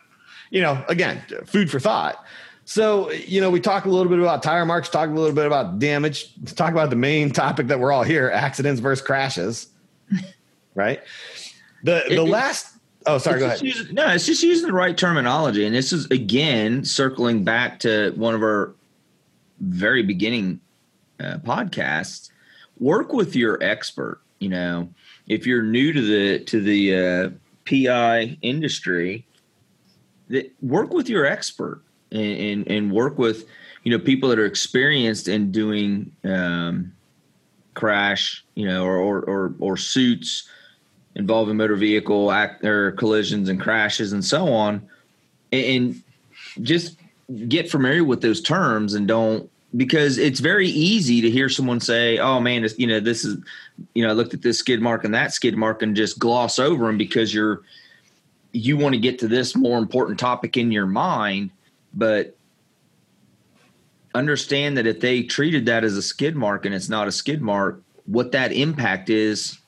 You 0.51 0.63
know, 0.63 0.85
again, 0.89 1.23
food 1.47 1.71
for 1.71 1.79
thought. 1.79 2.25
So, 2.65 3.11
you 3.11 3.41
know, 3.41 3.51
we 3.51 3.61
talk 3.61 3.85
a 3.85 3.89
little 3.89 4.09
bit 4.09 4.21
about 4.21 4.43
tire 4.43 4.65
marks, 4.65 4.89
talk 4.89 5.09
a 5.09 5.13
little 5.13 5.35
bit 5.35 5.47
about 5.47 5.79
damage, 5.79 6.33
talk 6.55 6.73
about 6.73 6.91
the 6.91 6.97
main 6.97 7.31
topic 7.31 7.67
that 7.69 7.81
we're 7.81 7.93
all 7.93 8.05
here, 8.05 8.31
accidents 8.31 8.81
versus 8.81 9.05
crashes 9.05 9.69
right? 10.75 11.03
The 11.83 12.05
the 12.09 12.23
it, 12.23 12.29
last 12.29 12.77
oh 13.07 13.19
sorry 13.19 13.41
go 13.41 13.47
ahead. 13.47 13.63
Using, 13.63 13.95
no, 13.95 14.09
it's 14.09 14.27
just 14.27 14.43
using 14.43 14.67
the 14.67 14.73
right 14.73 14.97
terminology, 14.97 15.65
and 15.65 15.75
this 15.75 15.93
is 15.93 16.07
again 16.07 16.85
circling 16.85 17.45
back 17.45 17.81
to 17.81 18.13
one 18.17 18.35
of 18.35 18.43
our 18.43 18.75
very 19.61 20.03
beginning 20.03 20.61
uh, 21.19 21.39
podcasts. 21.39 22.31
Work 22.79 23.13
with 23.13 23.37
your 23.37 23.63
expert. 23.63 24.21
You 24.39 24.49
know, 24.49 24.89
if 25.27 25.47
you're 25.47 25.63
new 25.63 25.93
to 25.93 26.01
the 26.01 26.45
to 26.45 26.61
the 26.61 26.97
uh, 26.97 27.31
PI 27.67 28.39
industry, 28.43 29.27
that 30.29 30.53
work 30.63 30.93
with 30.93 31.09
your 31.09 31.27
expert 31.27 31.83
and, 32.11 32.21
and, 32.21 32.69
and 32.69 32.93
work 32.93 33.19
with 33.19 33.47
you 33.85 33.91
know 33.91 34.03
people 34.03 34.29
that 34.29 34.39
are 34.39 34.47
experienced 34.47 35.29
in 35.29 35.51
doing 35.51 36.13
um, 36.25 36.93
crash, 37.75 38.45
you 38.55 38.67
know, 38.67 38.85
or 38.85 38.97
or 38.99 39.21
or, 39.23 39.55
or 39.59 39.77
suits 39.77 40.49
involving 41.17 41.57
motor 41.57 41.77
vehicle 41.77 42.31
act 42.31 42.65
or 42.65 42.93
collisions 42.93 43.49
and 43.49 43.61
crashes 43.61 44.13
and 44.13 44.25
so 44.25 44.49
on, 44.53 44.87
and 45.53 46.03
just 46.63 46.97
get 47.49 47.71
familiar 47.71 48.05
with 48.05 48.21
those 48.21 48.41
terms 48.41 48.95
and 48.95 49.07
don't 49.07 49.51
because 49.77 50.19
it's 50.19 50.41
very 50.41 50.69
easy 50.69 51.21
to 51.21 51.31
hear 51.31 51.49
someone 51.49 51.81
say, 51.81 52.19
"Oh 52.19 52.41
man, 52.41 52.67
you 52.77 52.87
know 52.87 53.01
this 53.01 53.25
is," 53.25 53.37
you 53.95 54.03
know, 54.03 54.11
I 54.11 54.13
looked 54.13 54.35
at 54.35 54.43
this 54.43 54.59
skid 54.59 54.81
mark 54.81 55.05
and 55.05 55.15
that 55.15 55.33
skid 55.33 55.57
mark 55.57 55.83
and 55.83 55.95
just 55.95 56.19
gloss 56.19 56.59
over 56.59 56.87
them 56.87 56.99
because 56.99 57.33
you're 57.33 57.63
you 58.53 58.77
want 58.77 58.95
to 58.95 59.01
get 59.01 59.21
to 59.21 59.29
this 59.29 59.55
more 59.55 59.79
important 59.79 60.19
topic 60.19 60.57
in 60.57 60.73
your 60.73 60.87
mind, 60.87 61.51
but 61.95 62.37
understand 64.13 64.77
that 64.77 64.89
if 64.89 64.99
they 64.99 65.23
treated 65.23 65.67
that 65.67 65.85
as 65.85 65.97
a 65.97 66.03
skid 66.03 66.35
mark 66.35 66.67
and 66.67 66.75
it's 66.75 66.89
not 66.89 67.07
a 67.07 67.13
skid 67.13 67.41
mark, 67.41 67.81
what 68.07 68.33
that 68.33 68.51
impact 68.51 69.09
is 69.09 69.59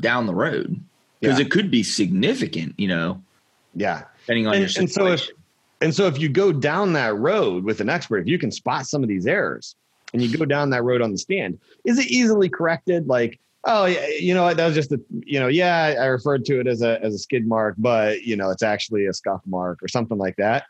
down 0.00 0.26
the 0.26 0.34
road 0.34 0.82
because 1.22 1.38
yeah. 1.38 1.46
it 1.46 1.50
could 1.52 1.70
be 1.70 1.82
significant, 1.82 2.74
you 2.76 2.88
know. 2.88 3.22
Yeah, 3.74 4.02
depending 4.20 4.48
on 4.48 4.54
and, 4.54 4.60
your 4.62 4.68
situation. 4.68 4.90
And 4.90 4.92
so 4.92 5.06
if 5.06 5.30
and 5.80 5.94
so 5.94 6.06
if 6.06 6.18
you 6.18 6.28
go 6.28 6.52
down 6.52 6.92
that 6.94 7.16
road 7.16 7.64
with 7.64 7.80
an 7.80 7.88
expert, 7.88 8.18
if 8.18 8.26
you 8.26 8.38
can 8.38 8.50
spot 8.50 8.86
some 8.86 9.02
of 9.02 9.08
these 9.08 9.26
errors 9.26 9.76
and 10.12 10.20
you 10.20 10.36
go 10.36 10.44
down 10.44 10.70
that 10.70 10.82
road 10.82 11.00
on 11.00 11.12
the 11.12 11.18
stand, 11.18 11.58
is 11.84 11.98
it 11.98 12.06
easily 12.06 12.48
corrected? 12.48 13.06
Like, 13.06 13.38
oh, 13.64 13.86
you 13.86 14.34
know, 14.34 14.52
that 14.52 14.66
was 14.66 14.74
just 14.74 14.92
a, 14.92 15.00
you 15.24 15.40
know, 15.40 15.48
yeah, 15.48 15.94
I 15.98 16.06
referred 16.06 16.44
to 16.46 16.60
it 16.60 16.66
as 16.66 16.82
a 16.82 17.02
as 17.02 17.14
a 17.14 17.18
skid 17.18 17.46
mark, 17.46 17.76
but 17.78 18.22
you 18.22 18.36
know, 18.36 18.50
it's 18.50 18.64
actually 18.64 19.06
a 19.06 19.12
scuff 19.12 19.40
mark 19.46 19.82
or 19.82 19.88
something 19.88 20.18
like 20.18 20.36
that. 20.36 20.64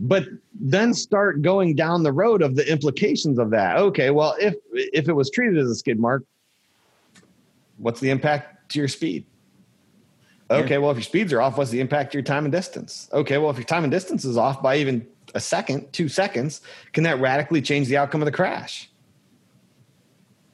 But 0.00 0.24
then 0.58 0.94
start 0.94 1.42
going 1.42 1.74
down 1.74 2.02
the 2.02 2.12
road 2.12 2.40
of 2.40 2.56
the 2.56 2.70
implications 2.70 3.38
of 3.38 3.50
that. 3.50 3.76
Okay, 3.76 4.08
well, 4.10 4.34
if 4.40 4.54
if 4.72 5.08
it 5.08 5.12
was 5.12 5.30
treated 5.30 5.58
as 5.58 5.70
a 5.70 5.74
skid 5.74 6.00
mark, 6.00 6.24
what's 7.76 8.00
the 8.00 8.08
impact 8.08 8.70
to 8.72 8.78
your 8.78 8.88
speed? 8.88 9.26
Okay, 10.50 10.78
well, 10.78 10.90
if 10.90 10.96
your 10.96 11.04
speeds 11.04 11.32
are 11.32 11.40
off, 11.40 11.56
what's 11.56 11.70
the 11.70 11.80
impact 11.80 12.12
to 12.12 12.18
your 12.18 12.24
time 12.24 12.44
and 12.44 12.50
distance? 12.50 13.08
Okay, 13.12 13.38
well, 13.38 13.50
if 13.50 13.56
your 13.56 13.64
time 13.64 13.84
and 13.84 13.90
distance 13.90 14.24
is 14.24 14.36
off 14.36 14.60
by 14.60 14.76
even 14.78 15.06
a 15.34 15.40
second, 15.40 15.92
two 15.92 16.08
seconds, 16.08 16.60
can 16.92 17.04
that 17.04 17.20
radically 17.20 17.62
change 17.62 17.86
the 17.86 17.96
outcome 17.96 18.20
of 18.20 18.26
the 18.26 18.32
crash? 18.32 18.90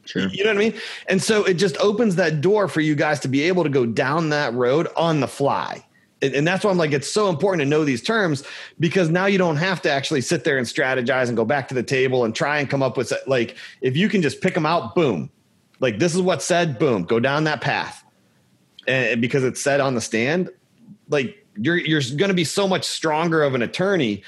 Sure. 0.05 0.29
You 0.29 0.45
know 0.45 0.51
what 0.51 0.57
I 0.57 0.71
mean? 0.71 0.75
And 1.09 1.21
so 1.23 1.45
it 1.45 1.55
just 1.55 1.77
opens 1.79 2.17
that 2.17 2.41
door 2.41 2.69
for 2.69 2.81
you 2.81 2.95
guys 2.95 3.21
to 3.21 3.29
be 3.29 3.43
able 3.43 3.65
to 3.65 3.71
go 3.71 3.87
down 3.87 4.29
that 4.31 4.53
road 4.53 4.87
on 4.97 5.21
the 5.21 5.27
fly. 5.27 5.85
And 6.23 6.47
that's 6.47 6.65
why 6.65 6.71
I'm 6.71 6.79
like, 6.79 6.93
it's 6.93 7.11
so 7.11 7.29
important 7.29 7.61
to 7.61 7.67
know 7.67 7.85
these 7.85 8.03
terms 8.03 8.43
because 8.81 9.11
now 9.11 9.27
you 9.27 9.37
don't 9.37 9.57
have 9.57 9.83
to 9.83 9.91
actually 9.91 10.23
sit 10.23 10.45
there 10.45 10.57
and 10.57 10.67
strategize 10.67 11.29
and 11.29 11.37
go 11.37 11.45
back 11.45 11.69
to 11.69 11.75
the 11.75 11.83
table 11.83 12.25
and 12.25 12.35
try 12.35 12.59
and 12.59 12.71
come 12.71 12.83
up 12.83 12.97
with 12.97 13.13
like, 13.27 13.57
if 13.81 13.97
you 13.97 14.09
can 14.09 14.23
just 14.23 14.41
pick 14.41 14.55
them 14.55 14.65
out, 14.65 14.95
boom, 14.95 15.31
like 15.81 15.99
this 15.99 16.15
is 16.15 16.23
what's 16.23 16.45
said, 16.45 16.79
boom, 16.79 17.05
go 17.05 17.21
down 17.21 17.45
that 17.45 17.61
path 17.61 18.06
and 18.87 19.21
because 19.21 19.45
it's 19.45 19.61
said 19.61 19.81
on 19.81 19.95
the 19.95 20.01
stand, 20.01 20.51
like 21.09 21.45
you're 21.57 21.77
you're 21.77 22.03
going 22.17 22.29
to 22.29 22.35
be 22.35 22.45
so 22.45 22.69
much 22.69 22.85
stronger 22.85 23.43
of 23.43 23.55
an 23.55 23.63
attorney 23.63 24.23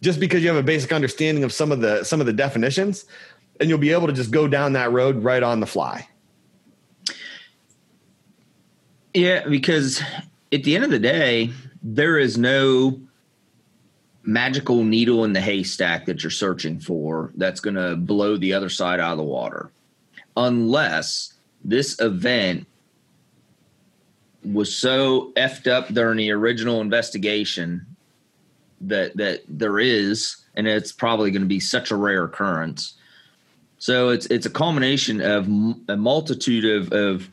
just 0.00 0.18
because 0.18 0.42
you 0.42 0.48
have 0.48 0.56
a 0.56 0.62
basic 0.62 0.92
understanding 0.92 1.44
of 1.44 1.52
some 1.52 1.72
of 1.72 1.80
the 1.80 2.04
some 2.04 2.20
of 2.20 2.26
the 2.26 2.32
definitions, 2.32 3.04
and 3.60 3.68
you'll 3.68 3.78
be 3.78 3.92
able 3.92 4.06
to 4.06 4.12
just 4.12 4.30
go 4.30 4.48
down 4.48 4.72
that 4.74 4.92
road 4.92 5.22
right 5.22 5.42
on 5.42 5.60
the 5.60 5.66
fly. 5.66 6.06
Yeah, 9.14 9.46
because 9.46 10.02
at 10.52 10.64
the 10.64 10.74
end 10.74 10.84
of 10.84 10.90
the 10.90 10.98
day, 10.98 11.50
there 11.82 12.18
is 12.18 12.38
no 12.38 13.00
magical 14.24 14.84
needle 14.84 15.24
in 15.24 15.32
the 15.32 15.40
haystack 15.40 16.06
that 16.06 16.22
you're 16.22 16.30
searching 16.30 16.78
for 16.78 17.32
that's 17.36 17.60
going 17.60 17.74
to 17.74 17.96
blow 17.96 18.36
the 18.36 18.52
other 18.52 18.68
side 18.68 19.00
out 19.00 19.12
of 19.12 19.18
the 19.18 19.24
water 19.24 19.70
unless 20.36 21.34
this 21.64 22.00
event 22.00 22.66
was 24.44 24.74
so 24.74 25.32
effed 25.36 25.70
up 25.70 25.88
during 25.88 26.18
the 26.18 26.30
original 26.30 26.80
investigation 26.80 27.86
that 28.80 29.16
that 29.16 29.42
there 29.48 29.78
is 29.78 30.36
and 30.54 30.66
it's 30.66 30.92
probably 30.92 31.30
going 31.30 31.42
to 31.42 31.48
be 31.48 31.60
such 31.60 31.90
a 31.90 31.96
rare 31.96 32.24
occurrence. 32.24 32.94
So 33.78 34.10
it's 34.10 34.26
it's 34.26 34.46
a 34.46 34.50
culmination 34.50 35.20
of 35.20 35.46
a 35.88 35.96
multitude 35.96 36.64
of 36.64 36.92
of 36.92 37.30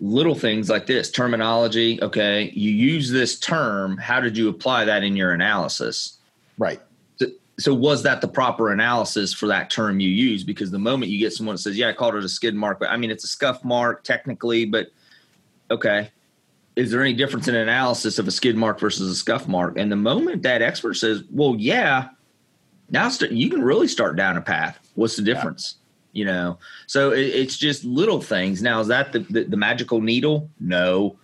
little 0.00 0.34
things 0.34 0.68
like 0.68 0.86
this. 0.86 1.10
Terminology 1.10 2.00
okay 2.02 2.50
you 2.54 2.70
use 2.70 3.10
this 3.10 3.38
term 3.38 3.96
how 3.96 4.20
did 4.20 4.36
you 4.36 4.48
apply 4.48 4.84
that 4.84 5.04
in 5.04 5.16
your 5.16 5.32
analysis? 5.32 6.18
Right. 6.58 6.80
So, 7.16 7.26
so 7.58 7.74
was 7.74 8.02
that 8.02 8.20
the 8.20 8.28
proper 8.28 8.72
analysis 8.72 9.32
for 9.32 9.46
that 9.46 9.70
term 9.70 10.00
you 10.00 10.10
use? 10.10 10.42
Because 10.42 10.72
the 10.72 10.78
moment 10.78 11.12
you 11.12 11.18
get 11.18 11.32
someone 11.32 11.54
that 11.54 11.62
says 11.62 11.78
yeah 11.78 11.88
i 11.88 11.92
called 11.92 12.16
it 12.16 12.24
a 12.24 12.28
skid 12.28 12.56
mark 12.56 12.80
but 12.80 12.90
i 12.90 12.96
mean 12.96 13.10
it's 13.10 13.24
a 13.24 13.28
scuff 13.28 13.64
mark 13.64 14.02
technically 14.02 14.64
but 14.64 14.90
okay 15.70 16.10
is 16.76 16.92
there 16.92 17.02
any 17.02 17.12
difference 17.12 17.48
in 17.48 17.56
analysis 17.56 18.20
of 18.20 18.28
a 18.28 18.30
skid 18.30 18.56
mark 18.56 18.78
versus 18.78 19.10
a 19.10 19.14
scuff 19.16 19.48
mark? 19.48 19.76
And 19.76 19.90
the 19.90 19.96
moment 19.96 20.44
that 20.44 20.62
expert 20.62 20.94
says 20.94 21.24
well 21.30 21.56
yeah 21.58 22.08
now 22.90 23.08
st- 23.08 23.32
you 23.32 23.50
can 23.50 23.62
really 23.62 23.88
start 23.88 24.16
down 24.16 24.36
a 24.36 24.40
path. 24.40 24.78
What's 24.94 25.16
the 25.16 25.22
difference? 25.22 25.74
Yeah 25.76 25.84
you 26.12 26.24
know? 26.24 26.58
So 26.86 27.12
it, 27.12 27.26
it's 27.26 27.56
just 27.56 27.84
little 27.84 28.20
things. 28.20 28.62
Now 28.62 28.80
is 28.80 28.88
that 28.88 29.12
the, 29.12 29.20
the, 29.20 29.44
the 29.44 29.56
magical 29.56 30.00
needle? 30.00 30.50
No. 30.58 31.16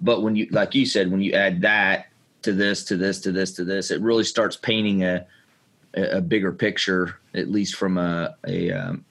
But 0.00 0.22
when 0.22 0.34
you 0.34 0.48
like 0.50 0.74
you 0.74 0.86
said 0.86 1.10
when 1.10 1.20
you 1.20 1.32
add 1.32 1.60
that 1.60 2.06
to 2.42 2.52
this 2.52 2.84
to 2.84 2.96
this 2.96 3.20
to 3.20 3.32
this 3.32 3.52
to 3.52 3.64
this 3.64 3.90
it 3.90 4.00
really 4.00 4.24
starts 4.24 4.56
painting 4.56 5.04
a 5.04 5.26
a 5.94 6.20
bigger 6.20 6.52
picture 6.52 7.16
at 7.34 7.50
least 7.50 7.76
from 7.76 7.98
a 7.98 8.34
a 8.46 8.72
um, 8.72 9.04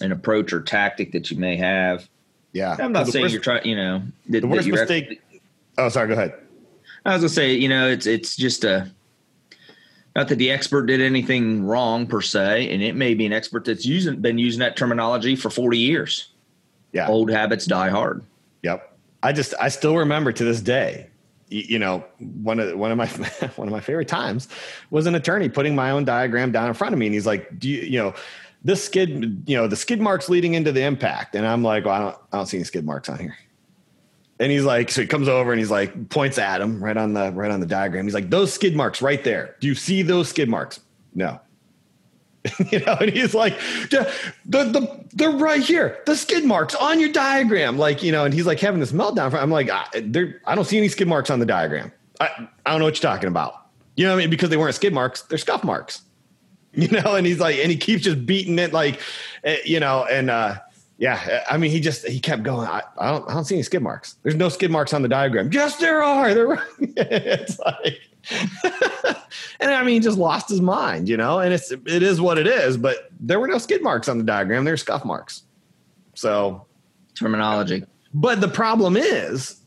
an 0.00 0.12
approach 0.12 0.52
or 0.52 0.60
tactic 0.60 1.12
that 1.12 1.30
you 1.30 1.36
may 1.36 1.56
have 1.56 2.08
yeah 2.54 2.76
i'm 2.80 2.92
not 2.92 3.06
saying 3.06 3.24
worst, 3.24 3.34
you're 3.34 3.42
trying 3.42 3.66
you 3.66 3.76
know 3.76 4.02
that, 4.30 4.40
the 4.40 4.46
worst 4.46 4.66
mistake 4.66 5.20
oh 5.76 5.90
sorry 5.90 6.08
go 6.08 6.14
ahead 6.14 6.32
i 7.04 7.12
was 7.12 7.20
gonna 7.20 7.28
say 7.28 7.52
you 7.52 7.68
know 7.68 7.86
it's 7.86 8.06
it's 8.06 8.34
just 8.34 8.64
a 8.64 8.90
not 10.16 10.28
that 10.28 10.36
the 10.36 10.50
expert 10.50 10.86
did 10.86 11.00
anything 11.00 11.64
wrong 11.64 12.06
per 12.06 12.20
se, 12.20 12.72
and 12.72 12.82
it 12.82 12.94
may 12.94 13.14
be 13.14 13.26
an 13.26 13.32
expert 13.32 13.64
that's 13.64 13.84
using 13.84 14.20
been 14.20 14.38
using 14.38 14.60
that 14.60 14.76
terminology 14.76 15.34
for 15.34 15.50
40 15.50 15.76
years. 15.76 16.28
Yeah. 16.92 17.08
Old 17.08 17.30
habits 17.30 17.66
die 17.66 17.88
hard. 17.88 18.22
Yep. 18.62 18.96
I 19.22 19.32
just 19.32 19.54
I 19.60 19.68
still 19.68 19.96
remember 19.96 20.30
to 20.30 20.44
this 20.44 20.60
day, 20.60 21.08
you 21.48 21.80
know, 21.80 22.04
one 22.42 22.60
of 22.60 22.78
one 22.78 22.92
of 22.92 22.98
my 22.98 23.06
one 23.56 23.66
of 23.66 23.72
my 23.72 23.80
favorite 23.80 24.06
times 24.06 24.48
was 24.90 25.06
an 25.06 25.16
attorney 25.16 25.48
putting 25.48 25.74
my 25.74 25.90
own 25.90 26.04
diagram 26.04 26.52
down 26.52 26.68
in 26.68 26.74
front 26.74 26.92
of 26.92 26.98
me, 26.98 27.06
and 27.06 27.14
he's 27.14 27.26
like, 27.26 27.58
"Do 27.58 27.68
you 27.68 27.80
you 27.82 27.98
know 27.98 28.14
this 28.64 28.84
skid 28.84 29.44
you 29.46 29.56
know 29.56 29.68
the 29.68 29.76
skid 29.76 30.00
marks 30.00 30.28
leading 30.28 30.54
into 30.54 30.72
the 30.72 30.82
impact?" 30.82 31.34
And 31.34 31.46
I'm 31.46 31.62
like, 31.62 31.84
"Well, 31.84 31.94
I 31.94 31.98
don't 31.98 32.16
I 32.32 32.36
don't 32.38 32.46
see 32.46 32.56
any 32.56 32.64
skid 32.64 32.84
marks 32.84 33.08
on 33.08 33.18
here." 33.18 33.36
And 34.40 34.50
he's 34.50 34.64
like, 34.64 34.90
so 34.90 35.00
he 35.00 35.06
comes 35.06 35.28
over 35.28 35.52
and 35.52 35.60
he's 35.60 35.70
like, 35.70 36.08
points 36.08 36.38
at 36.38 36.60
him 36.60 36.82
right 36.82 36.96
on 36.96 37.14
the 37.14 37.30
right 37.32 37.50
on 37.50 37.60
the 37.60 37.66
diagram. 37.66 38.04
He's 38.04 38.14
like, 38.14 38.30
those 38.30 38.52
skid 38.52 38.74
marks 38.74 39.00
right 39.00 39.22
there. 39.22 39.54
Do 39.60 39.68
you 39.68 39.74
see 39.74 40.02
those 40.02 40.28
skid 40.28 40.48
marks? 40.48 40.80
No. 41.14 41.40
you 42.70 42.80
know, 42.80 42.96
and 43.00 43.10
he's 43.10 43.32
like, 43.32 43.58
the, 43.90 44.12
the, 44.44 45.04
they're 45.14 45.30
right 45.30 45.62
here. 45.62 46.02
The 46.04 46.16
skid 46.16 46.44
marks 46.44 46.74
on 46.74 47.00
your 47.00 47.10
diagram. 47.10 47.78
Like, 47.78 48.02
you 48.02 48.12
know, 48.12 48.24
and 48.24 48.34
he's 48.34 48.44
like 48.44 48.60
having 48.60 48.80
this 48.80 48.92
meltdown. 48.92 49.32
I'm 49.34 49.50
like, 49.50 49.70
I, 49.70 49.86
I 50.44 50.54
don't 50.54 50.64
see 50.64 50.76
any 50.76 50.88
skid 50.88 51.08
marks 51.08 51.30
on 51.30 51.38
the 51.38 51.46
diagram. 51.46 51.90
I, 52.20 52.28
I 52.66 52.70
don't 52.70 52.80
know 52.80 52.84
what 52.84 53.02
you're 53.02 53.10
talking 53.10 53.28
about. 53.28 53.54
You 53.96 54.04
know 54.04 54.10
what 54.10 54.18
I 54.18 54.20
mean? 54.22 54.30
Because 54.30 54.50
they 54.50 54.56
weren't 54.56 54.74
skid 54.74 54.92
marks, 54.92 55.22
they're 55.22 55.38
scuff 55.38 55.64
marks. 55.64 56.02
You 56.84 56.88
know, 56.88 57.14
and 57.14 57.24
he's 57.26 57.38
like, 57.38 57.56
and 57.56 57.70
he 57.70 57.76
keeps 57.76 58.02
just 58.02 58.26
beating 58.26 58.58
it 58.58 58.72
like, 58.72 59.00
eh, 59.44 59.58
you 59.64 59.78
know, 59.78 60.04
and, 60.10 60.28
uh, 60.28 60.56
yeah, 60.98 61.44
I 61.50 61.56
mean, 61.56 61.70
he 61.70 61.80
just 61.80 62.06
he 62.06 62.20
kept 62.20 62.44
going. 62.44 62.68
I, 62.68 62.82
I, 62.98 63.10
don't 63.10 63.28
I 63.28 63.34
don't 63.34 63.44
see 63.44 63.56
any 63.56 63.62
skid 63.62 63.82
marks. 63.82 64.16
There's 64.22 64.36
no 64.36 64.48
skid 64.48 64.70
marks 64.70 64.92
on 64.94 65.02
the 65.02 65.08
diagram. 65.08 65.50
Yes, 65.52 65.76
there 65.76 66.02
are. 66.02 66.32
There, 66.32 66.66
it's 66.78 67.58
like, 67.58 68.00
and 69.60 69.70
I 69.72 69.82
mean, 69.82 69.94
he 69.94 70.00
just 70.00 70.18
lost 70.18 70.48
his 70.48 70.60
mind, 70.60 71.08
you 71.08 71.16
know. 71.16 71.40
And 71.40 71.52
it's 71.52 71.72
it 71.72 72.02
is 72.02 72.20
what 72.20 72.38
it 72.38 72.46
is. 72.46 72.76
But 72.76 73.10
there 73.18 73.40
were 73.40 73.48
no 73.48 73.58
skid 73.58 73.82
marks 73.82 74.08
on 74.08 74.18
the 74.18 74.24
diagram. 74.24 74.64
There's 74.64 74.82
scuff 74.82 75.04
marks. 75.04 75.42
So 76.14 76.64
terminology. 77.18 77.84
But 78.12 78.40
the 78.40 78.48
problem 78.48 78.96
is 78.96 79.60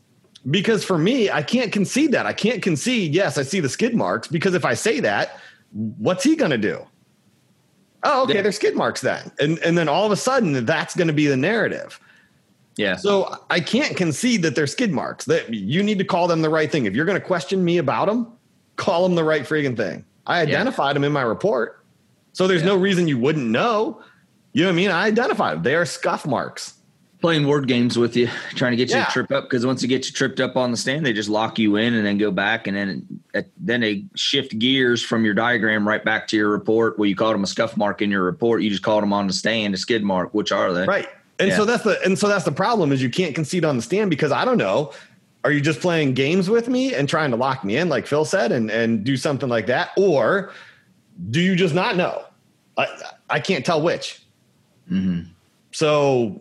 because 0.50 0.82
for 0.82 0.96
me, 0.96 1.30
I 1.30 1.42
can't 1.42 1.72
concede 1.72 2.12
that. 2.12 2.24
I 2.24 2.32
can't 2.32 2.62
concede. 2.62 3.14
Yes, 3.14 3.36
I 3.36 3.42
see 3.42 3.60
the 3.60 3.68
skid 3.68 3.94
marks 3.94 4.28
because 4.28 4.54
if 4.54 4.64
I 4.64 4.72
say 4.72 5.00
that, 5.00 5.38
what's 5.72 6.24
he 6.24 6.36
going 6.36 6.50
to 6.50 6.58
do? 6.58 6.86
Oh, 8.04 8.22
okay, 8.24 8.40
there's 8.40 8.56
skid 8.56 8.76
marks 8.76 9.00
then. 9.00 9.30
And 9.40 9.58
and 9.60 9.76
then 9.76 9.88
all 9.88 10.06
of 10.06 10.12
a 10.12 10.16
sudden 10.16 10.64
that's 10.64 10.94
going 10.94 11.08
to 11.08 11.14
be 11.14 11.26
the 11.26 11.36
narrative. 11.36 12.00
Yeah. 12.76 12.96
So 12.96 13.44
I 13.50 13.58
can't 13.58 13.96
concede 13.96 14.42
that 14.42 14.54
they're 14.54 14.68
skid 14.68 14.92
marks. 14.92 15.24
That 15.24 15.52
you 15.52 15.82
need 15.82 15.98
to 15.98 16.04
call 16.04 16.28
them 16.28 16.42
the 16.42 16.48
right 16.48 16.70
thing. 16.70 16.86
If 16.86 16.94
you're 16.94 17.04
going 17.04 17.20
to 17.20 17.26
question 17.26 17.64
me 17.64 17.78
about 17.78 18.06
them, 18.06 18.32
call 18.76 19.02
them 19.02 19.16
the 19.16 19.24
right 19.24 19.42
freaking 19.42 19.76
thing. 19.76 20.04
I 20.26 20.40
identified 20.40 20.90
yeah. 20.90 20.92
them 20.94 21.04
in 21.04 21.12
my 21.12 21.22
report. 21.22 21.84
So 22.32 22.46
there's 22.46 22.62
yeah. 22.62 22.68
no 22.68 22.76
reason 22.76 23.08
you 23.08 23.18
wouldn't 23.18 23.46
know. 23.46 24.00
You 24.52 24.62
know 24.62 24.68
what 24.68 24.74
I 24.74 24.76
mean? 24.76 24.90
I 24.90 25.06
identified 25.06 25.56
them. 25.56 25.62
They 25.64 25.74
are 25.74 25.84
scuff 25.84 26.24
marks 26.24 26.74
playing 27.20 27.46
word 27.46 27.66
games 27.66 27.98
with 27.98 28.16
you, 28.16 28.28
trying 28.50 28.72
to 28.72 28.76
get 28.76 28.90
you 28.90 28.96
yeah. 28.96 29.06
to 29.06 29.12
trip 29.12 29.32
up. 29.32 29.44
Because 29.44 29.66
once 29.66 29.82
you 29.82 29.88
get 29.88 30.06
you 30.06 30.12
tripped 30.12 30.40
up 30.40 30.56
on 30.56 30.70
the 30.70 30.76
stand, 30.76 31.04
they 31.04 31.12
just 31.12 31.28
lock 31.28 31.58
you 31.58 31.76
in 31.76 31.94
and 31.94 32.06
then 32.06 32.18
go 32.18 32.30
back, 32.30 32.66
and 32.66 32.76
then 32.76 33.50
then 33.58 33.80
they 33.80 34.04
shift 34.14 34.58
gears 34.58 35.02
from 35.02 35.24
your 35.24 35.34
diagram 35.34 35.86
right 35.86 36.04
back 36.04 36.28
to 36.28 36.36
your 36.36 36.50
report. 36.50 36.98
Well, 36.98 37.06
you 37.06 37.16
called 37.16 37.34
them 37.34 37.44
a 37.44 37.46
scuff 37.46 37.76
mark 37.76 38.02
in 38.02 38.10
your 38.10 38.22
report, 38.22 38.62
you 38.62 38.70
just 38.70 38.82
called 38.82 39.02
them 39.02 39.12
on 39.12 39.26
the 39.26 39.32
stand 39.32 39.74
a 39.74 39.78
skid 39.78 40.02
mark. 40.02 40.32
Which 40.34 40.52
are 40.52 40.72
they? 40.72 40.84
Right. 40.84 41.08
And 41.38 41.50
yeah. 41.50 41.56
so 41.56 41.64
that's 41.64 41.84
the 41.84 42.00
and 42.04 42.18
so 42.18 42.28
that's 42.28 42.44
the 42.44 42.52
problem 42.52 42.92
is 42.92 43.02
you 43.02 43.10
can't 43.10 43.34
concede 43.34 43.64
on 43.64 43.76
the 43.76 43.82
stand 43.82 44.10
because 44.10 44.32
I 44.32 44.44
don't 44.44 44.58
know. 44.58 44.92
Are 45.44 45.52
you 45.52 45.60
just 45.60 45.80
playing 45.80 46.14
games 46.14 46.50
with 46.50 46.68
me 46.68 46.94
and 46.94 47.08
trying 47.08 47.30
to 47.30 47.36
lock 47.36 47.62
me 47.64 47.76
in, 47.76 47.88
like 47.88 48.06
Phil 48.06 48.24
said, 48.24 48.50
and 48.50 48.70
and 48.70 49.04
do 49.04 49.16
something 49.16 49.48
like 49.48 49.66
that, 49.66 49.90
or 49.96 50.52
do 51.30 51.40
you 51.40 51.54
just 51.54 51.74
not 51.74 51.96
know? 51.96 52.24
I 52.76 52.86
I 53.30 53.40
can't 53.40 53.64
tell 53.64 53.80
which. 53.80 54.20
Mm-hmm. 54.90 55.30
So 55.70 56.40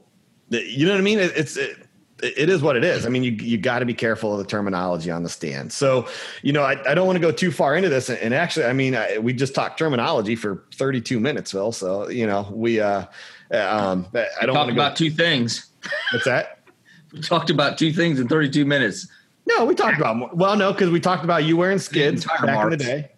you 0.49 0.85
know 0.85 0.93
what 0.93 0.99
I 0.99 1.03
mean? 1.03 1.19
It, 1.19 1.33
it's 1.35 1.57
it, 1.57 1.87
it 2.21 2.49
is 2.49 2.61
what 2.61 2.75
it 2.75 2.83
is. 2.83 3.05
I 3.05 3.09
mean, 3.09 3.23
you 3.23 3.31
you 3.31 3.57
got 3.57 3.79
to 3.79 3.85
be 3.85 3.93
careful 3.93 4.33
of 4.33 4.39
the 4.39 4.45
terminology 4.45 5.11
on 5.11 5.23
the 5.23 5.29
stand. 5.29 5.71
So, 5.71 6.07
you 6.41 6.51
know, 6.51 6.63
I, 6.63 6.77
I 6.89 6.95
don't 6.95 7.05
want 7.05 7.17
to 7.17 7.21
go 7.21 7.31
too 7.31 7.51
far 7.51 7.75
into 7.75 7.89
this. 7.89 8.09
And 8.09 8.33
actually, 8.33 8.65
I 8.65 8.73
mean, 8.73 8.95
I, 8.95 9.19
we 9.19 9.33
just 9.33 9.53
talked 9.53 9.77
terminology 9.77 10.35
for 10.35 10.63
32 10.73 11.19
minutes, 11.19 11.51
Phil. 11.51 11.71
So, 11.71 12.09
you 12.09 12.25
know, 12.25 12.49
we 12.51 12.79
uh, 12.79 13.05
um, 13.51 14.07
I 14.13 14.45
don't 14.45 14.55
talk 14.55 14.71
about 14.71 14.95
two 14.95 15.11
things. 15.11 15.67
What's 16.11 16.25
that? 16.25 16.59
we 17.13 17.21
talked 17.21 17.49
about 17.49 17.77
two 17.77 17.93
things 17.93 18.19
in 18.19 18.27
32 18.27 18.65
minutes. 18.65 19.07
No, 19.45 19.65
we 19.65 19.75
talked 19.75 19.97
about 19.97 20.17
more. 20.17 20.29
Well, 20.33 20.57
no, 20.57 20.73
because 20.73 20.89
we 20.89 20.99
talked 20.99 21.23
about 21.23 21.45
you 21.45 21.55
wearing 21.55 21.79
skids 21.79 22.25
back 22.25 22.43
marks. 22.43 22.63
in 22.63 22.69
the 22.71 22.77
day. 22.77 23.11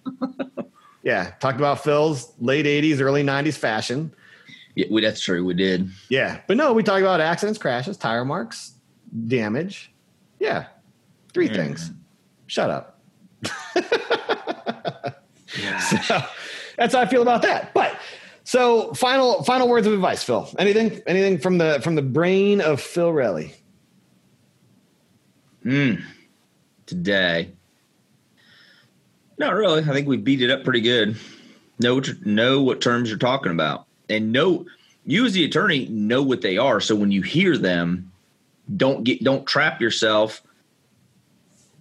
yeah, 1.04 1.32
talked 1.40 1.58
about 1.58 1.84
Phil's 1.84 2.34
late 2.40 2.66
80s, 2.66 3.02
early 3.02 3.24
90s 3.24 3.58
fashion. 3.58 4.14
Yeah, 4.80 4.86
we, 4.90 5.02
that's 5.02 5.20
true. 5.20 5.44
We 5.44 5.56
did. 5.56 5.90
Yeah, 6.08 6.40
but 6.48 6.56
no, 6.56 6.72
we 6.72 6.84
talked 6.84 7.02
about 7.02 7.20
accidents, 7.20 7.60
crashes, 7.60 7.98
tire 7.98 8.24
marks, 8.24 8.76
damage. 9.28 9.92
Yeah, 10.40 10.68
three 11.34 11.50
mm. 11.50 11.56
things. 11.56 11.92
Shut 12.48 12.70
up. 12.70 13.02
so, 16.06 16.24
that's 16.78 16.94
how 16.94 17.02
I 17.02 17.08
feel 17.08 17.22
about 17.22 17.42
that. 17.42 17.74
But 17.74 18.00
so 18.46 18.94
final 18.94 19.44
final 19.44 19.68
words 19.68 19.86
of 19.86 19.92
advice, 19.92 20.24
Phil. 20.24 20.50
Anything 20.58 21.02
anything 21.06 21.40
from 21.40 21.58
the 21.58 21.82
from 21.84 21.96
the 21.96 22.02
brain 22.02 22.62
of 22.62 22.80
Phil 22.80 23.12
Relly? 23.12 23.52
Mm, 25.66 26.02
today. 26.86 27.52
Not 29.38 29.56
really. 29.56 29.82
I 29.82 29.92
think 29.92 30.08
we 30.08 30.16
beat 30.16 30.42
it 30.42 30.50
up 30.50 30.64
pretty 30.64 30.80
good. 30.80 31.18
Know 31.80 32.02
know 32.24 32.62
what 32.62 32.80
terms 32.80 33.10
you're 33.10 33.18
talking 33.18 33.52
about 33.52 33.89
and 34.10 34.32
know 34.32 34.66
you 35.06 35.26
as 35.26 35.34
the 35.34 35.46
attorney 35.46 35.88
know 35.88 36.22
what 36.22 36.42
they 36.42 36.58
are. 36.58 36.80
So 36.80 36.96
when 36.96 37.12
you 37.12 37.22
hear 37.22 37.58
them, 37.58 38.12
don't 38.76 39.04
get 39.04 39.24
don't 39.24 39.46
trap 39.46 39.82
yourself. 39.82 40.42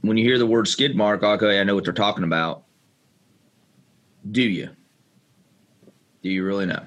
When 0.01 0.17
you 0.17 0.25
hear 0.25 0.39
the 0.39 0.47
word 0.47 0.69
skid 0.69 0.97
mark, 0.97 1.23
okay, 1.23 1.61
I 1.61 1.65
know 1.65 1.75
what 1.75 1.85
they're 1.85 1.93
talking 1.93 2.25
about. 2.25 2.63
Do 4.31 4.43
you? 4.43 4.71
Do 6.23 6.31
you 6.31 6.45
really 6.45 6.67
know? 6.67 6.83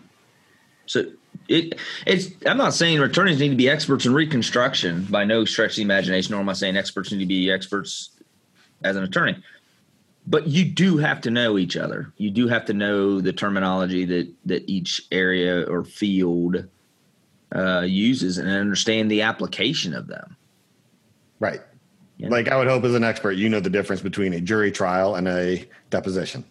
So 0.86 1.06
it 1.48 1.80
it's 2.06 2.30
I'm 2.46 2.58
not 2.58 2.74
saying 2.74 3.00
attorneys 3.00 3.40
need 3.40 3.50
to 3.50 3.56
be 3.56 3.70
experts 3.70 4.06
in 4.06 4.14
reconstruction 4.14 5.06
by 5.10 5.24
no 5.26 5.46
stretch 5.46 5.72
of 5.72 5.76
the 5.78 5.82
imagination, 5.84 6.32
nor 6.32 6.42
am 6.42 6.50
I 6.50 6.54
saying 6.54 6.78
experts 6.78 7.12
need 7.12 7.20
to 7.20 7.26
be 7.26 7.52
experts 7.52 8.12
as 8.84 8.96
an 8.96 9.04
attorney 9.04 9.42
but 10.28 10.48
you 10.48 10.66
do 10.66 10.98
have 10.98 11.22
to 11.22 11.32
know 11.32 11.58
each 11.58 11.76
other. 11.76 12.12
You 12.18 12.32
do 12.32 12.48
have 12.48 12.66
to 12.66 12.74
know 12.74 13.22
the 13.22 13.34
terminology 13.34 14.06
that 14.06 14.32
that 14.46 14.70
each 14.70 15.02
area 15.12 15.64
or 15.64 15.84
field 15.84 16.68
uh, 17.56 17.82
uses 17.82 18.38
and 18.38 18.50
understand 18.50 19.12
the 19.12 19.22
application 19.22 19.94
of 19.94 20.08
them. 20.08 20.36
Right. 21.40 21.62
Yeah. 22.18 22.30
Like 22.30 22.48
I 22.48 22.58
would 22.58 22.68
hope 22.68 22.84
as 22.84 22.94
an 22.94 23.04
expert, 23.04 23.32
you 23.32 23.50
know 23.50 23.60
the 23.60 23.70
difference 23.70 24.02
between 24.02 24.34
a 24.34 24.42
jury 24.42 24.72
trial 24.72 25.16
and 25.16 25.28
a 25.28 25.68
deposition. 25.90 26.46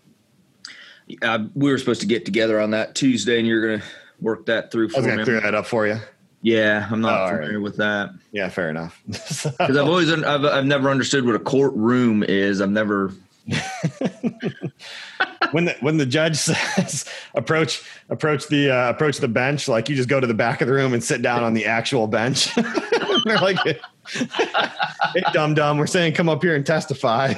Uh, 1.23 1.45
we 1.55 1.71
were 1.71 1.79
supposed 1.79 2.01
to 2.01 2.07
get 2.07 2.25
together 2.25 2.61
on 2.61 2.71
that 2.73 2.95
Tuesday, 2.95 3.39
and 3.39 3.47
you're 3.47 3.66
going 3.66 3.81
to 3.81 3.87
work 4.21 4.47
that 4.47 4.71
through. 4.71 4.89
For 4.89 4.97
I 4.97 4.99
was 4.99 5.07
going 5.07 5.18
to 5.18 5.25
clear 5.25 5.41
that 5.41 5.55
up 5.55 5.66
for 5.66 5.87
you. 5.87 5.99
Yeah, 6.43 6.89
I'm 6.91 7.01
not 7.01 7.21
oh, 7.21 7.37
familiar 7.37 7.59
right. 7.59 7.62
with 7.62 7.77
that. 7.77 8.11
Yeah, 8.33 8.49
fair 8.49 8.71
enough. 8.71 9.01
Because 9.07 9.59
I've 9.59 9.89
always 9.89 10.11
I've, 10.11 10.45
I've 10.45 10.66
never 10.66 10.91
understood 10.91 11.27
what 11.27 11.35
a 11.35 11.41
courtroom 11.41 12.23
is. 12.23 12.61
I've 12.61 12.71
never. 12.71 13.12
when 15.53 15.67
the 15.67 15.77
when 15.81 15.97
the 15.97 16.07
judge 16.07 16.37
says 16.77 17.05
approach 17.35 17.83
approach 18.09 18.49
the 18.49 18.71
uh, 18.71 18.91
approach 18.91 19.19
the 19.19 19.29
bench, 19.29 19.69
like 19.69 19.89
you 19.89 19.97
just 19.97 20.09
go 20.09 20.21
to 20.21 20.27
the 20.27 20.35
back 20.35 20.61
of 20.61 20.69
the 20.69 20.75
room 20.75 20.95
and 20.95 21.03
sit 21.03 21.23
down 21.23 21.43
on 21.43 21.55
the 21.55 21.67
actual 21.67 22.07
bench. 22.07 22.55
They're 23.25 23.39
like, 23.39 23.59
"Hey, 23.59 25.23
dumb 25.33 25.55
dumb, 25.55 25.79
we're 25.79 25.87
saying 25.87 26.15
come 26.15 26.29
up 26.29 26.43
here 26.43 26.55
and 26.55 26.65
testify." 26.65 27.35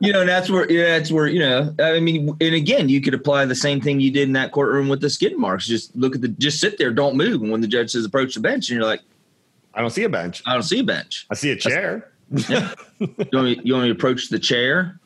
you 0.00 0.12
know, 0.12 0.20
and 0.20 0.28
that's 0.28 0.50
where 0.50 0.70
yeah, 0.70 0.98
that's 0.98 1.10
where 1.10 1.26
you 1.26 1.40
know. 1.40 1.74
I 1.80 2.00
mean, 2.00 2.36
and 2.40 2.54
again, 2.54 2.88
you 2.88 3.00
could 3.00 3.14
apply 3.14 3.44
the 3.46 3.54
same 3.54 3.80
thing 3.80 4.00
you 4.00 4.10
did 4.10 4.28
in 4.28 4.32
that 4.34 4.52
courtroom 4.52 4.88
with 4.88 5.00
the 5.00 5.10
skid 5.10 5.36
marks. 5.36 5.66
Just 5.66 5.94
look 5.96 6.14
at 6.14 6.20
the, 6.20 6.28
just 6.28 6.60
sit 6.60 6.78
there, 6.78 6.92
don't 6.92 7.16
move. 7.16 7.42
And 7.42 7.50
when 7.50 7.60
the 7.60 7.68
judge 7.68 7.90
says 7.90 8.04
approach 8.04 8.34
the 8.34 8.40
bench, 8.40 8.70
and 8.70 8.78
you're 8.78 8.86
like, 8.86 9.00
I 9.74 9.80
don't 9.80 9.90
see 9.90 10.04
a 10.04 10.08
bench. 10.08 10.42
I 10.46 10.54
don't 10.54 10.62
see 10.62 10.80
a 10.80 10.84
bench. 10.84 11.26
I 11.30 11.34
see 11.34 11.50
a 11.50 11.56
chair. 11.56 12.10
Yeah. 12.48 12.74
you, 12.98 13.08
want 13.32 13.44
me, 13.44 13.60
you 13.62 13.74
want 13.74 13.84
me 13.84 13.88
to 13.88 13.94
approach 13.94 14.28
the 14.28 14.38
chair? 14.38 14.98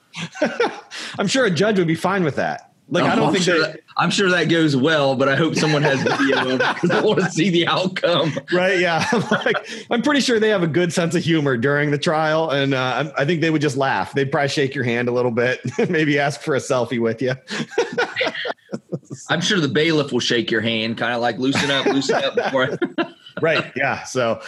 I'm 1.19 1.27
sure 1.27 1.45
a 1.45 1.51
judge 1.51 1.79
would 1.79 1.89
be 1.89 1.95
fine 1.95 2.25
with 2.25 2.37
that. 2.37 2.69
Like 2.91 3.05
I 3.05 3.15
don't 3.15 3.27
I'm 3.27 3.33
think 3.33 3.45
sure 3.45 3.61
that, 3.61 3.81
I'm 3.99 4.11
sure 4.11 4.31
that 4.31 4.45
goes 4.45 4.75
well, 4.75 5.15
but 5.15 5.29
I 5.29 5.37
hope 5.37 5.55
someone 5.55 5.83
has 5.83 6.03
video 6.03 6.57
because 6.57 6.91
I 6.91 7.03
want 7.03 7.21
to 7.21 7.31
see 7.31 7.51
the 7.51 7.67
outcome. 7.67 8.33
Right? 8.51 8.79
Yeah. 8.79 9.05
I'm 9.13 9.21
like 9.45 9.87
I'm 9.91 10.01
pretty 10.01 10.21
sure 10.21 10.41
they 10.41 10.49
have 10.49 10.63
a 10.63 10.69
good 10.69 10.93
sense 10.93 11.15
of 11.15 11.23
humor 11.23 11.59
during 11.59 11.91
the 11.91 11.99
trial, 11.99 12.51
and 12.51 12.73
uh, 12.73 13.13
I 13.19 13.27
think 13.27 13.43
they 13.43 13.51
would 13.51 13.61
just 13.61 13.77
laugh. 13.77 14.15
They'd 14.15 14.33
probably 14.33 14.49
shake 14.49 14.75
your 14.75 14.85
hand 14.85 15.09
a 15.09 15.13
little 15.13 15.31
bit, 15.31 15.61
maybe 15.91 16.19
ask 16.19 16.41
for 16.41 16.55
a 16.55 16.59
selfie 16.59 16.99
with 16.99 17.21
you. 17.21 17.35
I'm 19.29 19.43
sure 19.43 19.61
the 19.61 19.69
bailiff 19.69 20.11
will 20.13 20.21
shake 20.21 20.51
your 20.51 20.63
hand, 20.63 20.97
kind 20.97 21.13
of 21.13 21.21
like 21.21 21.37
loosen 21.39 21.71
up, 21.71 21.85
loosen 21.87 22.17
up 22.17 22.37
before. 22.37 22.79
right. 23.43 23.71
Yeah. 23.77 24.05
So 24.05 24.41